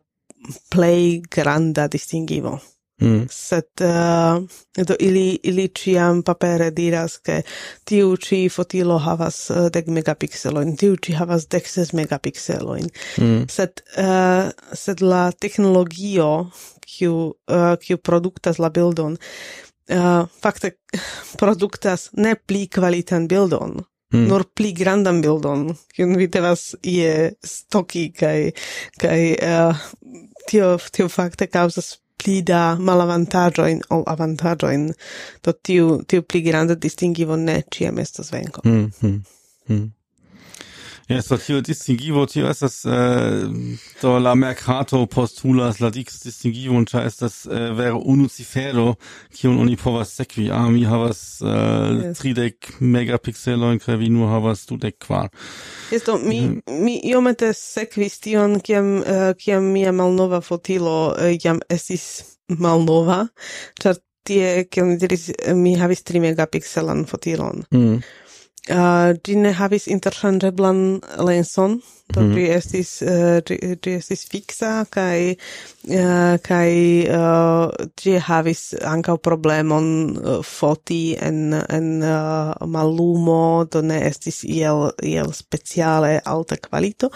[0.70, 2.58] plei granda distingivo.
[3.02, 3.26] Mm.
[3.30, 4.42] Sed uh,
[4.86, 7.40] do ili ili ciam papere diras ke
[7.84, 12.86] tiu ci fotilo havas uh, dek megapixeloin, tiu ci havas dec ses megapixeloin.
[13.18, 13.48] Mm.
[13.50, 16.50] Sed, uh, sed la teknologio
[16.86, 19.18] kiu, uh, kiu produktas la bildon
[19.92, 20.74] uh, fakte
[21.40, 23.80] produktas ne pli kvalitan bildon,
[24.14, 24.26] mm.
[24.28, 28.52] nur pli grandan bildon, kiun vi devas ie stoki kaj
[29.00, 29.86] kaj uh,
[30.50, 34.86] tio tio fakte kaŭzas pli da malavantaĝojn ol avantaĝojn.
[35.42, 38.62] Do tiu tiu pli granda distingivo ne ĉiam estas venko.
[38.64, 39.18] Mm, mm,
[39.68, 39.88] mm.
[41.08, 43.48] Ja, so tio distingivo, tio estas äh,
[44.00, 48.94] do la mercato postulas la dix distingivo, und ĉar das, äh, vere unu cifero,
[49.34, 50.50] kiun oni povas sekvi.
[50.50, 52.18] Ah, mi havas äh, yes.
[52.18, 55.28] tridek megapixelojn, kaj vi nur havas dudek kvar.
[55.90, 56.78] Yes, do, mi, mm.
[56.84, 63.26] mi iomete sekvis tion, kiam, uh, kiam mia malnova fotilo uh, jam estis malnova,
[63.82, 67.66] ĉar tie, kiam mi diris, mi havis tri megapixelan fotilon.
[67.74, 68.02] Mm.
[68.70, 71.80] Uh, ĝi ne havis interchangeblan lenson,
[72.14, 72.56] do mm -hmm.
[72.56, 75.36] estis uh, ĝi, ĝi estis fixa, kai,
[75.88, 77.16] uh, eh, kai uh,
[77.80, 84.92] eh, ĝi havis ancau problemon uh, foti en en uh, malumo, do ne estis iel
[85.02, 87.10] iel speciale alta qualito,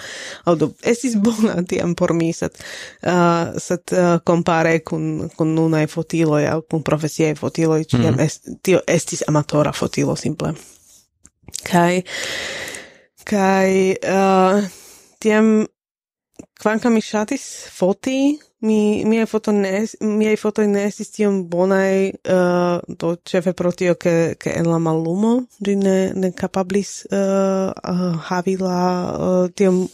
[0.47, 2.59] o do estis bona tiam por mi, set,
[3.03, 8.25] uh, set uh, compare kun kun nunaj fotiloi, au kun profesiaj fotiloi, ĉiam mm -hmm.
[8.25, 10.55] est, tio estis amatora fotilo simple
[11.71, 12.03] kai
[13.31, 14.63] kai uh,
[15.21, 15.67] tiam
[16.61, 17.45] kvanka mi shatis
[17.79, 18.19] foti
[18.67, 21.97] mi miaj foto ne miaj foto ne estis bonai bonaj
[22.35, 27.71] uh, do chefe pro tio ke ke en la malumo di ne ne kapablis uh,
[27.93, 28.81] uh, havi la
[29.27, 29.47] uh,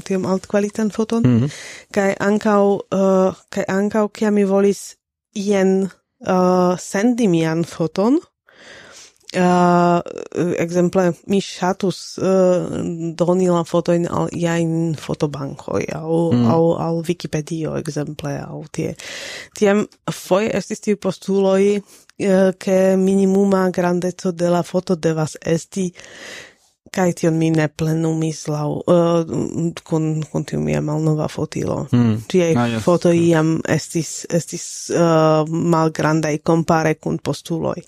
[0.05, 1.51] tiom alt qualitan foton mm -hmm.
[1.95, 2.65] kai ankau
[2.99, 4.81] uh, kai ankau ke mi volis
[5.35, 5.91] jen
[6.35, 8.15] uh, sendi mian foton
[9.37, 10.01] uh,
[10.59, 12.67] exemple mi shatus uh,
[13.17, 16.51] doni la fotojn al iajn fotobankoj au, mm.
[16.51, 18.95] au, al Wikipedia, exemple, au tie
[19.57, 25.91] Tiem foje estis tiu postuloi, uh, ke minimuma grandeco de la foto devas esti
[26.93, 29.23] Kaj tion mi ne plenumis lau, uh,
[29.89, 31.87] kun, kun tiu mia malnova fotilo.
[31.93, 32.19] Mm.
[32.29, 32.83] Tie ah, yes.
[32.85, 37.81] foto iam estis, estis uh, malgrandai compare kun postuloi,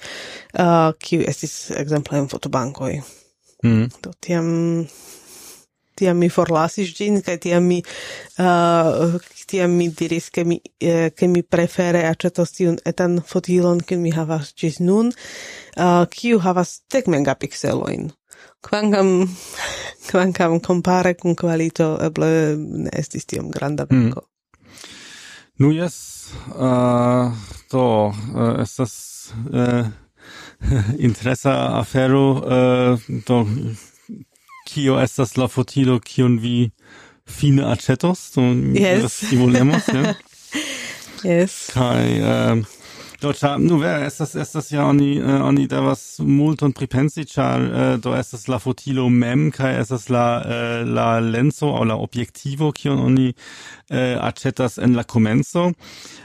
[0.56, 2.96] uh, kiu estis exemple in fotobankoi.
[3.64, 3.90] Mm.
[4.00, 4.48] Do tiam
[5.96, 7.80] tiam mi forlasis gin kaj tiam mi
[8.42, 9.14] uh,
[9.46, 14.12] tiam mi diris ke mi eh, ke mi prefere acetos tiun etan fotilon kiun mi
[14.14, 18.10] havas gis nun uh, kiu havas tek megapikselojn
[18.64, 19.28] quancam
[20.10, 24.24] quancam compare cum qualito eble ne estis tiom granda venco.
[24.24, 24.30] Mm.
[25.56, 27.30] Nu jes, uh,
[27.70, 29.86] do, uh, estas uh,
[30.98, 33.46] interesa afero, uh, do,
[34.66, 36.72] kio estas la fotilo, kion vi
[37.24, 38.42] fine acetos, do,
[38.74, 39.20] yes.
[39.28, 40.14] simulemos, ja?
[41.22, 41.70] yes.
[41.70, 42.64] Kai, uh,
[43.24, 47.94] Dolĉa nu vere estas estas ja oni uh, oni devas multon pripensi ĉar uh, äh,
[48.04, 53.00] do estas la fotilo mem kai estas la uh, la lenso aŭ la objektivo kion
[53.00, 55.70] oni uh, aĉetas en la komenco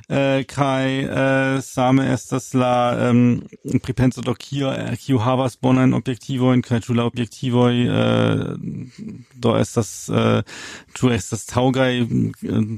[0.10, 3.42] uh, kai uh, same estas la um,
[3.82, 8.58] pripenso do kio kio havas bonan objektivojn kaj kai la objektivo, uh,
[9.34, 10.42] do estas uh,
[10.98, 12.08] ĉu estas taugai,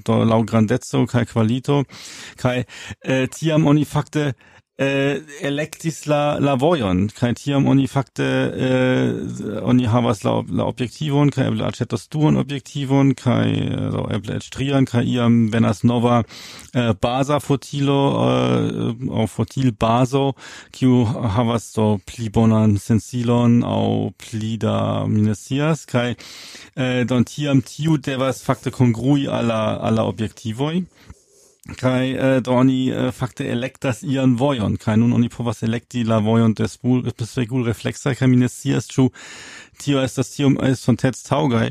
[0.05, 1.83] do laŭ grandezo, kai qualito,
[2.41, 4.35] kai uh, tiam oni fakte fakte
[4.77, 8.25] äh, eh, electis la la vojon kaj tiam oni fakte
[8.67, 14.39] äh, oni havas la la objektivon kein eble aĉetos duon objektivon kai so äh, eble
[14.41, 16.23] strian kai iam venas nova
[16.73, 20.33] äh, basa fotilo äh, au fotil baso
[20.71, 26.15] kiu havas do pli bonan sensilon au pli da minesias kai
[26.75, 30.85] äh, don tiam tiu devas fakte kongrui alla alla objektivoi
[31.77, 36.17] Kai äh, do äh, e, fakte elektas ian voyon, kai nun oni povas electi la
[36.25, 39.11] voyon des vojon de spegul reflexa, kaj mi ne scias, ĉu
[39.77, 41.69] tio est von estontetz taŭgaj,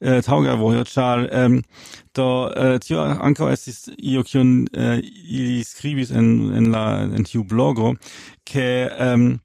[0.00, 1.60] äh, taŭga voyo ĉar ähm,
[2.16, 7.24] do äh, tio ankaŭ estis io kiun e, äh, ili skribis en, en la en
[7.28, 7.92] tio blogo,
[8.46, 9.40] ke ähm,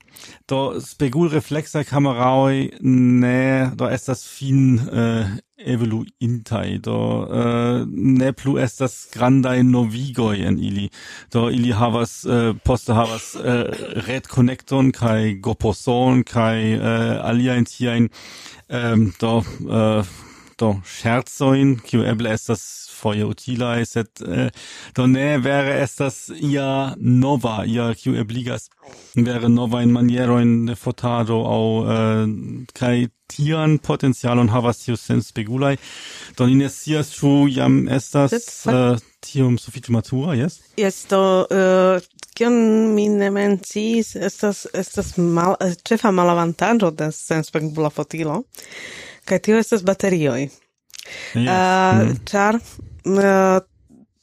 [0.48, 5.36] do spegul reflexa kamerai ne do estas fin äh,
[5.66, 6.96] evoluintai, do
[7.26, 10.90] uh, ne plu estas grandai novigoi en ili,
[11.34, 17.66] do ili havas, uh, poste havas eh, uh, red connecton kai goposon kai uh, aliaen
[17.66, 18.10] tiaen,
[18.70, 19.38] um, do
[19.70, 20.06] uh,
[20.62, 22.64] do scherzoin, kiu eble estas
[23.02, 24.50] foje utilae, sed eh,
[24.98, 28.70] do ne vere estas ia nova, ia kiu ebligas
[29.16, 32.28] vere novajn maniero in fotado au eh,
[32.78, 35.78] kai tian potencialon havas tiu sen spegulai.
[36.38, 40.60] Do ni ne chu jam estas eh, tium sufiĉe matura, yes?
[40.78, 42.02] Yes, do uh,
[42.36, 42.56] kion
[42.96, 45.56] mi ne menciis estas estas mal
[45.88, 48.42] ĉefa malavantaĝo de senspegula fotilo
[49.26, 50.42] kaj tio estas baterioj.
[50.42, 50.56] Yes.
[51.36, 52.18] Uh, mm.
[52.30, 53.60] Ĉar eh,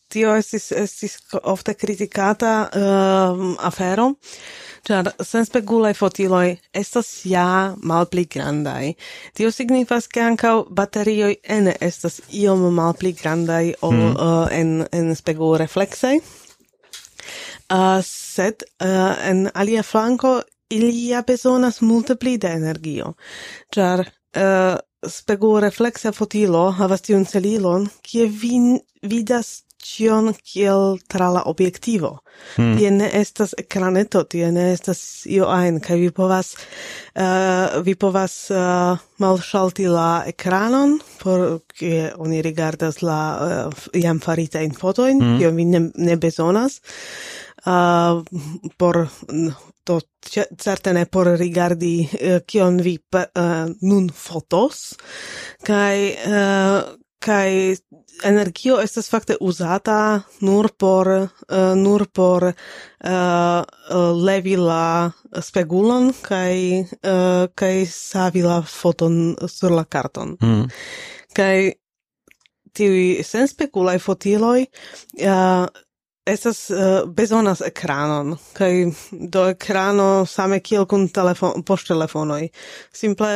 [0.09, 4.13] tio estis, estis ofte kritikata uh, afero,
[4.89, 8.95] ĉar senspegulaj fotiloj estas ja malpli grandaj.
[9.37, 14.15] Tio signifas, ke ankaŭ baterioj ene estas iom malpli grandaj ol mm.
[14.17, 16.21] uh, en, en spegulrefleksaj.
[17.69, 20.39] Uh, ah, sed uh, en alia flanko
[20.73, 23.13] ilia bezonas multe pli da energio,
[23.75, 28.59] ĉar uh, spegu reflexa fotilo havas tiun celilon, kie vi
[29.03, 32.19] vidas cion kiel tra la obiectivo.
[32.57, 32.77] Hmm.
[32.79, 36.55] Tie ne estas ekraneto, tie ne estas io ein, kai vi povas,
[37.15, 44.21] uh, vi povas eh, uh, malšalti la ekranon, por kie oni rigardas la uh, jam
[44.23, 45.41] faritajn fotoin, hmm.
[45.41, 46.81] kion vi ne, ne bezonas,
[47.67, 48.23] uh,
[48.79, 49.03] por
[49.89, 54.95] to certe ne por rigardi uh, kion vi uh, nun fotos,
[55.67, 57.77] kai uh, kai
[58.25, 62.55] energio estas fakte uzata nur por uh, nur por uh,
[64.25, 65.11] levi la
[65.41, 70.65] spegulon kai uh, kai savi la foton sur la karton mm.
[71.35, 71.73] kai
[72.75, 74.67] tiu sen spekulai fotiloi
[75.27, 75.67] uh,
[76.29, 78.71] estas uh, bezonas ekranon kaj
[79.33, 82.49] do ekrano same kiel kun telefon poŝtelefonoj
[82.93, 83.31] simple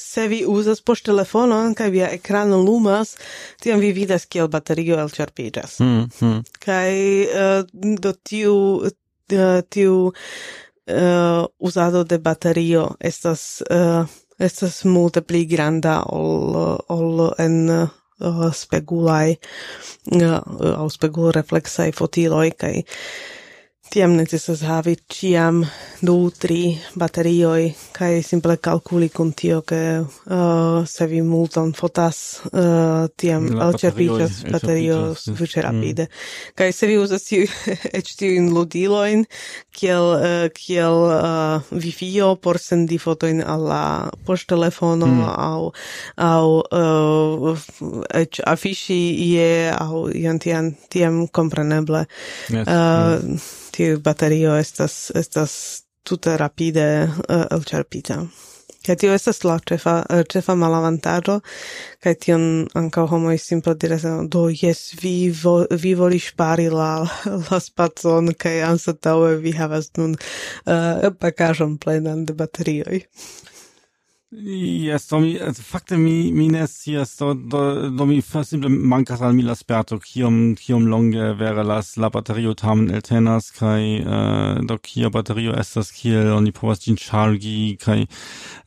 [0.00, 3.16] se vi uzas poŝtelefonon kaj via ekrano lumas
[3.62, 6.42] tiam vi vidas kiel baterio elĉerpiĝas mm, mm.
[6.66, 6.92] kaj
[7.24, 14.04] uh, do tiu uh, tiu uh, uzado de baterio estas uh,
[14.38, 16.56] estas multe pli granda ol
[16.88, 19.38] ol en uh, Uh, spegulai,
[20.04, 22.84] uh, au spegul reflexai fotiloi, kai
[23.94, 25.60] tiam necessas havi ciam
[26.02, 32.18] du, tri baterioi, kai simple calculi cum tio, ke uh, se vi multon fotas,
[32.50, 36.08] uh, tiam alcerpicios baterio suffice rapide.
[36.08, 36.54] Mm.
[36.58, 37.46] Kai se vi usas tiu,
[38.00, 39.24] ec tiu in ludiloin,
[39.70, 45.34] kiel, uh, kiel uh, wifio por sendi fotoin alla poŝtelefono mm.
[45.46, 45.72] au,
[46.18, 47.66] au uh,
[48.10, 52.08] ec afiŝi ie, au ion tiam compreneble.
[52.50, 52.66] Yes.
[52.66, 55.54] Uh, mm tiu baterio estas estas
[56.04, 58.22] tute rapide uh, elĉerpita.
[58.84, 61.38] Kaj tio estas la ĉefa eh, ĉefa malavantaĝo
[62.04, 62.42] kaj tion
[62.76, 65.54] ankaŭ homoj simple diras oh, do jes vi vo,
[65.84, 66.90] vi volis ŝpari la
[67.46, 73.00] la spacon kaj anstataŭe vi havas nun eh, uh, pakaĵon plenan de baterioj.
[74.36, 79.32] Yes, do mi, fakte mi, mi ne scias, do, do, do mi simple mancas al
[79.32, 84.10] mi la sperto, kiom, kiom longe vere las la batterio tamen eltenas, kai uh,
[84.58, 88.08] eh, do kia batterio estas kiel oni povas gin chargi, kai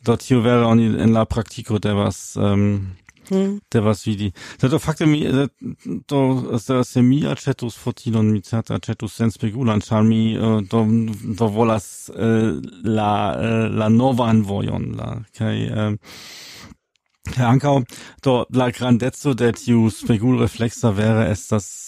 [0.06, 2.96] do tio vere oni en la praktiko devas um,
[3.32, 3.60] Mm.
[3.72, 4.32] devas vidi.
[4.62, 5.24] Sed fakte mi
[6.10, 10.38] do se mi aĉetus fotilon, mi certe Sens senspegulan, ĉar mi
[10.72, 10.86] do,
[11.40, 12.10] do volas
[12.84, 13.12] la
[13.70, 15.68] la novan vojon la kei,
[17.36, 17.84] Herr Ankau,
[18.24, 21.87] do la grandeco de tiu wäre es das,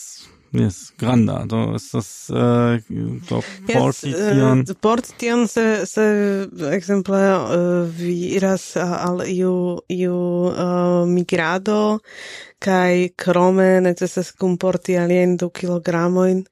[0.52, 4.58] Yes, granda, do estas uh, äh, do portition.
[4.58, 10.16] Yes, uh, äh, portition se se exemple uh, vi iras uh, al iu iu
[10.50, 12.00] uh, migrado
[12.58, 16.44] kai krome necesas comporti alien du kilogramojn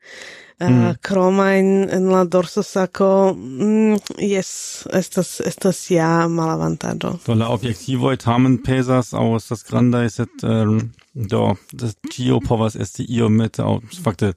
[0.60, 0.86] Ah, mm.
[0.89, 8.18] uh, cromain en la dorso saco mm, yes estas estas ja malavantaĝo do la objektivoj
[8.18, 10.80] tamen pesas, au estas grandaj sed um,
[11.14, 14.34] do das tio povas esti iomete au, fakte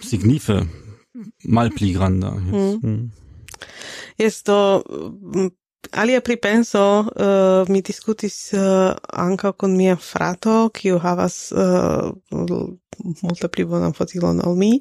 [0.00, 0.62] signife
[1.44, 2.82] malpli granda yes.
[2.82, 2.90] mm.
[2.90, 3.10] mm.
[4.18, 4.82] Yes, do
[5.92, 12.68] Alia pripenso, uh, mi discutis eh, uh, anca con mia frato, kiu havas eh, uh,
[13.22, 14.72] multe pli bonan fotilon ol mi,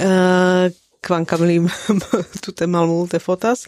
[0.00, 0.66] uh,
[1.04, 1.60] kvankam li
[2.44, 3.66] tute mal multe fotas,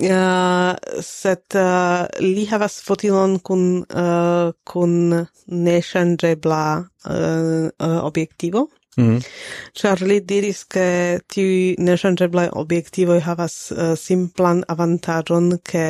[0.00, 0.72] uh,
[1.04, 5.12] set uh, li havas fotilon kun, uh, kun
[5.46, 8.66] neŝanĝebla uh, uh, objektivo,
[8.96, 9.20] Mm
[9.76, 15.82] Ĉar li diris, ke tiuj neŝanĝeblaj objektivoj havas uh, simplan avantajon ke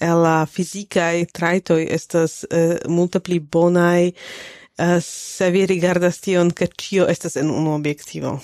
[0.00, 7.08] la fizikaj trajtoj estas uh, multe pli bonaj uh, se vi rigardas tion, ke tio
[7.08, 8.36] estas en un objektivo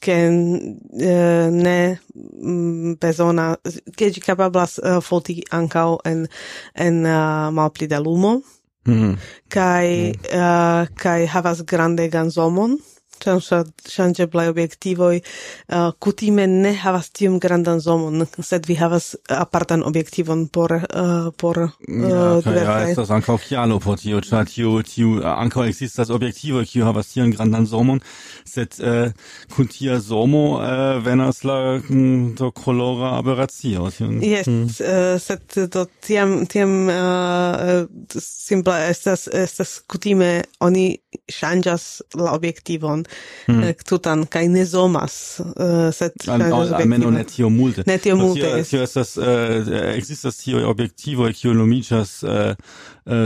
[0.00, 3.58] che uh, ne mm, bezona
[3.94, 6.28] che ci capablas uh, foti ancao en
[6.72, 8.40] en uh, malpli da lumo
[8.88, 9.14] mm.
[9.48, 10.38] kai mm.
[10.40, 12.78] uh, kai havas grande ganzomon
[13.24, 20.72] ŝanĝeblaj objektivoj uh, kutime ne havas tiom grandan zomon, sed vi havas apartan objektivon por
[20.72, 25.66] uh, por uh, ja, okay, Ja, estas ankaŭ kialo por tio, ĉar tio tio ankaŭ
[25.70, 28.00] ekzistas objektivoj kiu havas tiom grandan zomon,
[28.44, 29.12] sed uh,
[29.54, 33.90] kun tia zomo uh, venas la mm, do kolora aberracio.
[34.20, 34.64] Yes, mm.
[34.80, 37.86] uh, sed do tiam tiam uh,
[38.18, 40.86] simple estas estas kutime oni
[41.32, 41.86] ŝanĝas
[42.18, 43.05] la objektivon
[43.48, 43.62] mm.
[43.88, 47.82] tutan kai ne zomas uh, sed almeno ne tio multe.
[47.86, 52.54] Ne tio multe tio estas uh, tio objektivo kiu nomiĝas uh,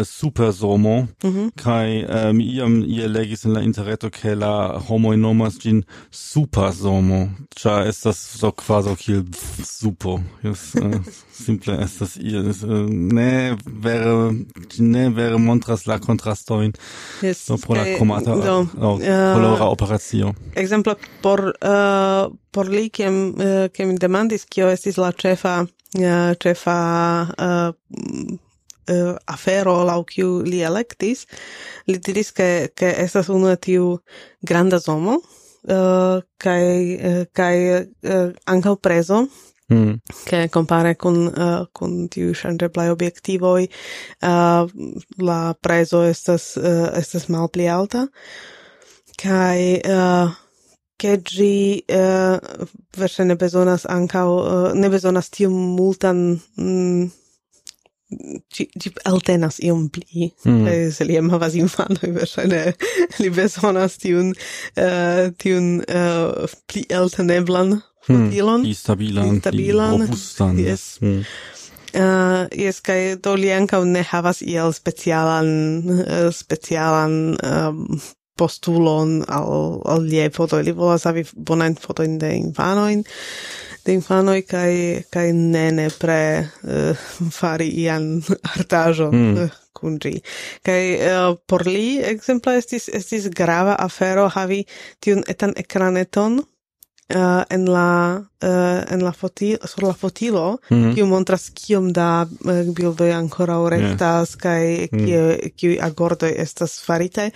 [0.04, 1.50] super somo mm -hmm.
[1.62, 1.88] kaj
[2.32, 7.28] mi um, iam ie legis in la interreto ke la homo nomas ĝin superzomo.
[7.56, 9.24] Ĉar estas so quasi kiel
[9.64, 11.00] super yes, uh,
[11.44, 12.42] simple estas ie.
[12.88, 14.32] Ne vere
[14.78, 16.72] ne vere montras la contrastoin
[17.22, 20.34] yes, so pro la komata do, do, colora operacio.
[20.55, 26.05] Exemplo por uh, por li kem uh, eh, kem demandis kio estis la ĉefa uh,
[26.05, 26.79] eh, ĉefa
[27.49, 27.75] uh,
[28.91, 31.26] uh, afero laŭ kiu li electis
[31.87, 33.99] li diris ke ke estas unu tiu
[34.42, 36.67] granda zomo uh, kai
[36.97, 37.57] uh, kai
[37.87, 39.26] uh, ankaŭ prezo
[39.71, 40.03] Mm.
[40.25, 43.68] che compare con uh, con tiu shangeblai objektivoj
[44.22, 44.67] uh,
[45.17, 48.09] la prezo estas uh, estas malpli alta
[49.21, 50.30] kai eh, uh,
[51.01, 52.67] che gi uh, eh,
[53.01, 57.09] verŝajne bezonas ankaŭ uh, ne bezonas tiom multan mm,
[58.51, 60.64] Ci, ci altenas iom pli, mm.
[60.67, 62.63] eh, se li jam havas infanoj, verŝajne
[63.22, 64.33] li bezonas tiun,
[64.75, 67.76] uh, tiun uh, pli alteneblan.
[68.11, 68.26] Mm.
[68.75, 70.59] Stabilan, stabilan, robustan.
[70.59, 70.99] Yes.
[70.99, 71.22] Mm.
[71.95, 75.55] Uh, yes, kai do li ankaŭ ne havas iel specialan,
[76.01, 77.14] uh, specialan
[77.47, 78.01] um,
[78.41, 80.33] postulon al, al liei.
[80.64, 83.04] Li volas havi bonajn fotojn de infanojn
[83.84, 88.21] de infanoi, kai, kai ne ne pre uh, eh, fari ian
[88.54, 89.37] artajon mm.
[89.37, 89.99] uh, eh, kun.
[90.67, 94.64] Kai uh, eh, por li, exempla, estis, estis grava afero havi
[95.00, 96.41] tiun etan ekraneton,
[97.14, 101.04] uh, en la uh, en la fotilo sur la fotilo mm -hmm.
[101.07, 104.42] montras kiom da uh, bildoj ancora rektas yeah.
[104.42, 105.04] kaj mhm.
[105.04, 107.30] kiuj kiuj agordo estas farite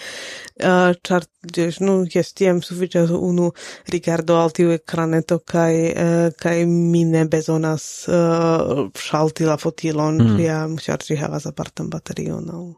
[0.61, 1.25] uh, char
[1.55, 3.53] des nu jes tiam sufiĉas unu
[3.87, 10.41] rigardo al tiu ekraneto kaj uh, kaj mi ne bezonas uh, šalti la fotilon mm
[10.41, 12.73] ja tiam ĝi havas apartan baterion aŭ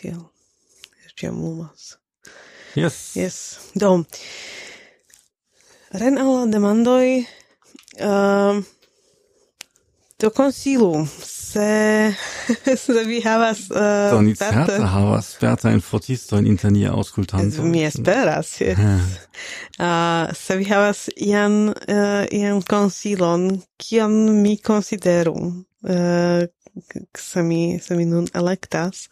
[0.00, 0.20] tiel
[1.16, 2.04] ĉiam lumas
[2.74, 3.16] Yes.
[3.16, 3.58] Yes.
[3.74, 4.02] Do,
[5.94, 7.26] Ren alla demandoi
[7.98, 8.64] ehm, uh,
[10.18, 12.14] do consilu se
[12.82, 17.84] se vi havas uh, do ni certe havas sperta in fortisto in internia auskultanto mi
[17.84, 18.78] esperas yes.
[19.78, 26.42] uh, se vi havas ian uh, ian consilon kion mi consideru uh,
[27.14, 29.08] se mi se mi nun electas.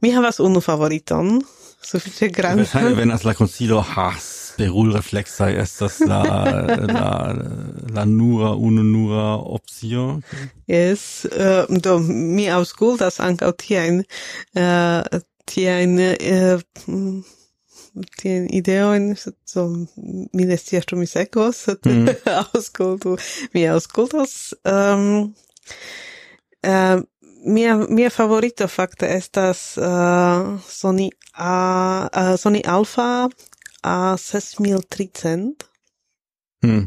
[0.00, 1.42] Mi havas unu favoriton
[1.82, 2.64] sufiĉe granda.
[2.96, 6.22] Venas la consilo has Sterulreflexaj estas la
[6.94, 7.34] la
[7.94, 10.20] la nura ununura opcio.
[10.66, 17.22] Yes, uh, do mi auskultas ankaŭ tiajn uh, äh, tiajn uh, äh,
[18.18, 19.12] tiajn ideojn,
[19.46, 19.68] so
[20.34, 22.10] mi ne scias ĉu mi sekvos, mm.
[22.42, 23.14] aŭskultu.
[23.54, 24.34] Mi aŭskultas
[24.66, 25.06] um,
[26.66, 27.06] ähm, uh,
[27.46, 33.28] mia mia favorito fakte estas uh, Sony A uh, Sony Alpha
[33.82, 35.68] a 6300.
[36.64, 36.86] Hm.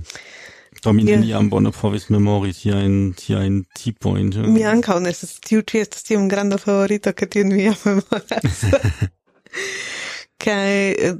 [0.84, 4.38] Do mi neniam bone povis memori tiajn T-point.
[4.50, 8.64] Mi ankaŭ ne estas tiu ĉi estas tiom granda favorito ke tiun mi memoras.
[10.42, 11.14] Kai eh,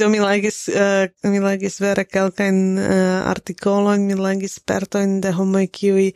[0.00, 5.66] do mi legis uh, mi legis vere kelkajn uh, artikolojn, mi legis spertojn de homoj
[5.68, 6.06] kiuj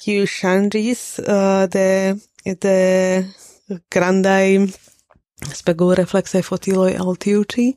[0.00, 2.16] kiuj ŝanĝis uh, de
[2.64, 2.78] de
[3.92, 4.46] grandaj
[5.54, 7.76] spegul reflexai fotiloi al tiuci.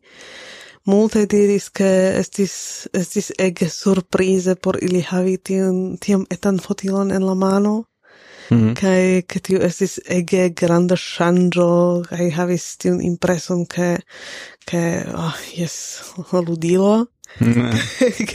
[0.83, 7.25] Multe diris che estis, estis ege surprize por ili havi tiun, tiam etan fotilon en
[7.25, 7.85] la mano,
[8.49, 8.73] mm -hmm.
[8.73, 14.01] kai che tiu estis ege granda shangio, kai havis tiun impreson ke
[14.65, 16.01] ke ah, oh, yes,
[16.47, 17.05] ludilo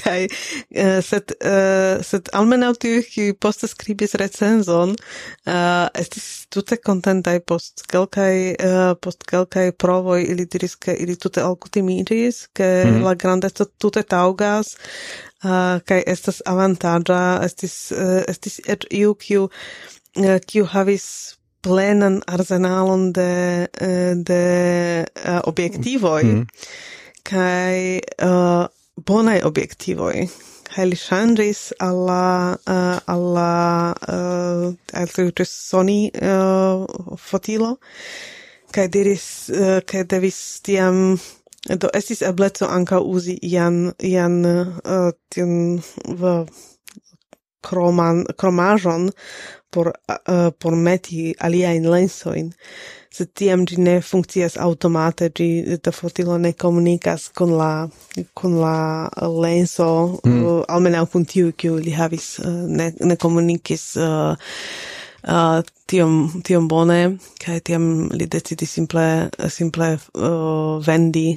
[0.03, 3.35] kai uh, set uh, sed eh, almenaŭ tiuj
[3.69, 10.95] skribis recenzon uh, estis tute kontentaj post kelkaj uh, post kelkaj provoj ili diris ke
[10.95, 13.05] ili tute alkutimiĝis ke mm -hmm.
[13.05, 14.77] la grandeco tute taŭgas
[15.45, 19.49] uh, kai estas avantaĝa estis uh, estis eĉ iu kiu
[20.17, 23.67] uh, kiu havis plenan arsenalon de
[24.15, 26.47] de uh, objektivoj mm -hmm.
[28.23, 28.67] uh,
[28.97, 30.27] bonai obiectivoi
[30.67, 33.51] kaj li changis alla uh, alla
[34.09, 36.87] uh, al la Sony uh,
[37.17, 37.77] fotilo
[38.73, 41.19] kai diris uh, kaj devis tiam
[41.83, 46.47] do estis ebleco anka uzi ian ian uh, tiun v
[47.67, 49.11] kroman kromajon
[49.77, 52.49] por, uh, por meti alia in lensoin,
[53.13, 57.71] se tiam gi ne funkcias automate, gi da fotilo ne komunikas con la,
[58.35, 59.09] con la
[59.43, 59.89] lenso,
[60.25, 60.43] mm.
[60.45, 64.37] uh, almenau kun tiu, kiu li havis, uh, ne, ne komunikis uh, eh,
[65.29, 66.17] uh, eh, tiom,
[66.47, 67.01] tiom bone,
[67.43, 69.07] kai tiam li decidi simple,
[69.59, 71.29] simple uh, vendi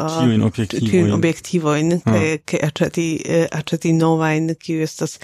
[0.00, 2.14] Ah, kiu in objektivo in objektivojn, ah.
[2.48, 5.18] kaj eh, aĉeti, nova in kiu estas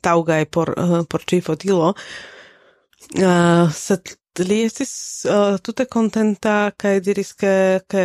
[0.00, 1.94] taŭgaj por, eh, por ĉefotilo.
[3.18, 4.92] Uh, ah, sed li estis
[5.28, 8.04] uh, tute contenta kaj diris ke ke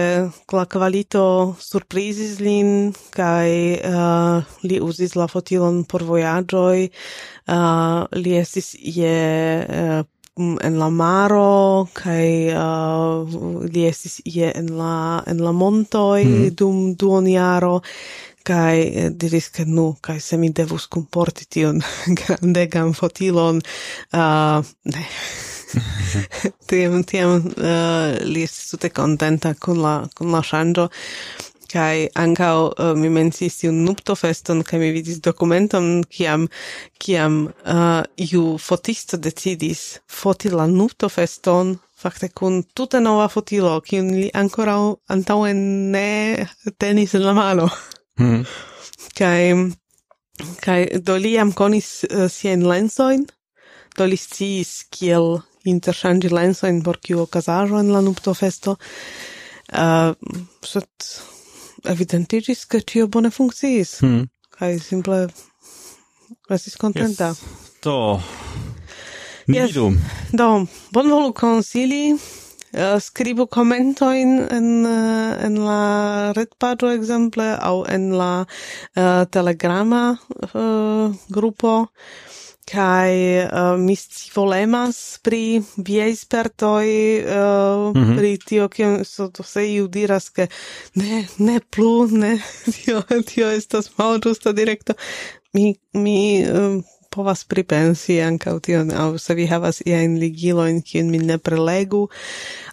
[0.52, 3.52] la kvalito surprizis lin kaj
[3.88, 9.16] uh, li uzis la fotilon por vojaĝoj uh, li estis je
[9.64, 10.04] uh,
[10.38, 13.26] en la maro kai uh,
[13.74, 16.56] li estis ie en la en la montoj mm.
[16.60, 17.82] dum duonjaro
[18.48, 21.82] kai eh, diris ke nu kai se mi devus comporti tion
[22.20, 23.62] grandegan fotilon
[24.14, 25.04] uh, ne.
[25.74, 26.24] Mhm.
[26.68, 30.88] Tiam tiam uh, li estis tute contenta kun la kun la ŝanĝo
[31.72, 36.48] kai ankau uh, mi mensis tiun nupto feston kai mi vidis dokumenton kiam
[37.04, 39.82] kiam uh, iu fotisto decidis
[40.20, 44.78] foti la nupto feston fakte kun tute nova fotilo kiun li ancora
[45.16, 46.10] antaŭe ne
[46.80, 47.68] tenis en la mano
[48.20, 48.46] mm.
[49.20, 49.42] kai
[50.66, 53.28] kai do li jam konis uh, siajn lensoin
[53.98, 58.78] do li sciis kiel interŝanĝi lensoin por kiu okazaĵo en la nuptofesto.
[59.68, 60.14] Uh,
[60.64, 61.10] sed
[61.86, 64.00] evidentiĝis, ke tio bone funkciis.
[64.02, 64.26] Hmm.
[64.58, 65.28] Kaj simple
[66.50, 67.34] estis kontenta.
[67.36, 67.44] Yes.
[67.84, 68.20] Do,
[69.48, 69.72] ni yes.
[69.72, 69.92] vidu.
[70.34, 75.82] Do, bonvolu konsili, uh, skribu komentojn en, eh, en la
[76.38, 80.18] retpaĝo ekzemple aŭ en la uh, telegrama
[80.54, 81.86] uh, grupo
[82.68, 83.96] kai uh, mi
[84.36, 88.18] volemas pri viei spertoi uh, mm -hmm.
[88.18, 90.48] pri tio kion so to se iu diras ke
[90.96, 92.42] ne ne plu ne
[92.76, 94.94] tio tio estas malĝusta directo
[95.54, 101.18] mi mi uh, povas pripensi anka tio au se vi havas inligilo in kiujn mi
[101.18, 102.10] ne prelegu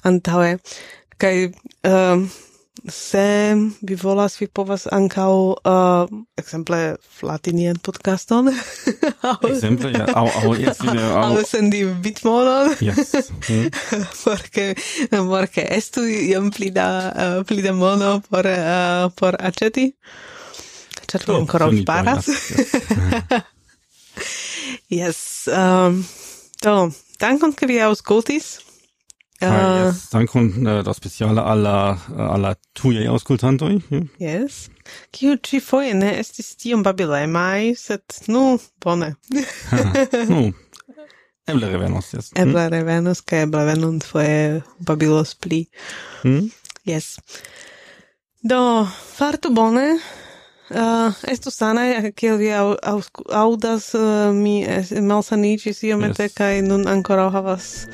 [0.03, 0.59] antaue
[1.19, 1.53] kai
[1.85, 2.27] uh,
[2.89, 8.51] se vi volas, vi povas ancau, uh, exemple, flatinien podcaston.
[9.51, 10.05] exemple, ja.
[10.15, 11.37] Au, au, yes, video, au.
[11.37, 12.75] Au sendi bitmonon.
[12.81, 13.15] Yes.
[13.49, 13.71] Mm.
[13.91, 14.05] Hm.
[14.25, 14.75] porque,
[15.31, 19.95] porque estu iam pli da, uh, pli da mono por, uh, por aceti.
[21.07, 22.27] Certo, oh, ancora paras.
[24.89, 25.47] Yes.
[25.47, 26.05] yes um,
[26.61, 28.64] do, dankon, che vi auscultis.
[29.43, 33.81] Uh, yes, dankon uh, äh, da speciale alla äh, alla tuje auscultantoj.
[33.89, 34.09] Hm?
[34.19, 34.71] Yes.
[35.11, 39.15] Kiu ci foi ne estis tiom babilemaj, set nu bone.
[40.31, 40.53] nu.
[41.47, 42.31] Eble revenos, yes.
[42.33, 42.49] Hm?
[42.49, 45.65] Eble revenos, kaj eble venunt foje babilos pli.
[46.23, 46.53] Mm?
[46.87, 47.17] Yes.
[48.43, 48.87] Do,
[49.17, 49.99] fartu bone.
[50.71, 54.63] Uh, estu sanae, kiel vi audas, uh, mi
[55.05, 56.37] malsanicis iomete, yes.
[56.39, 57.85] kaj nun ancora havas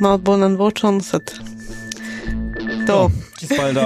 [0.00, 1.26] Melbourne and Watchonset.
[2.86, 2.92] To.
[2.92, 3.10] Oh,
[3.40, 3.78] bis bald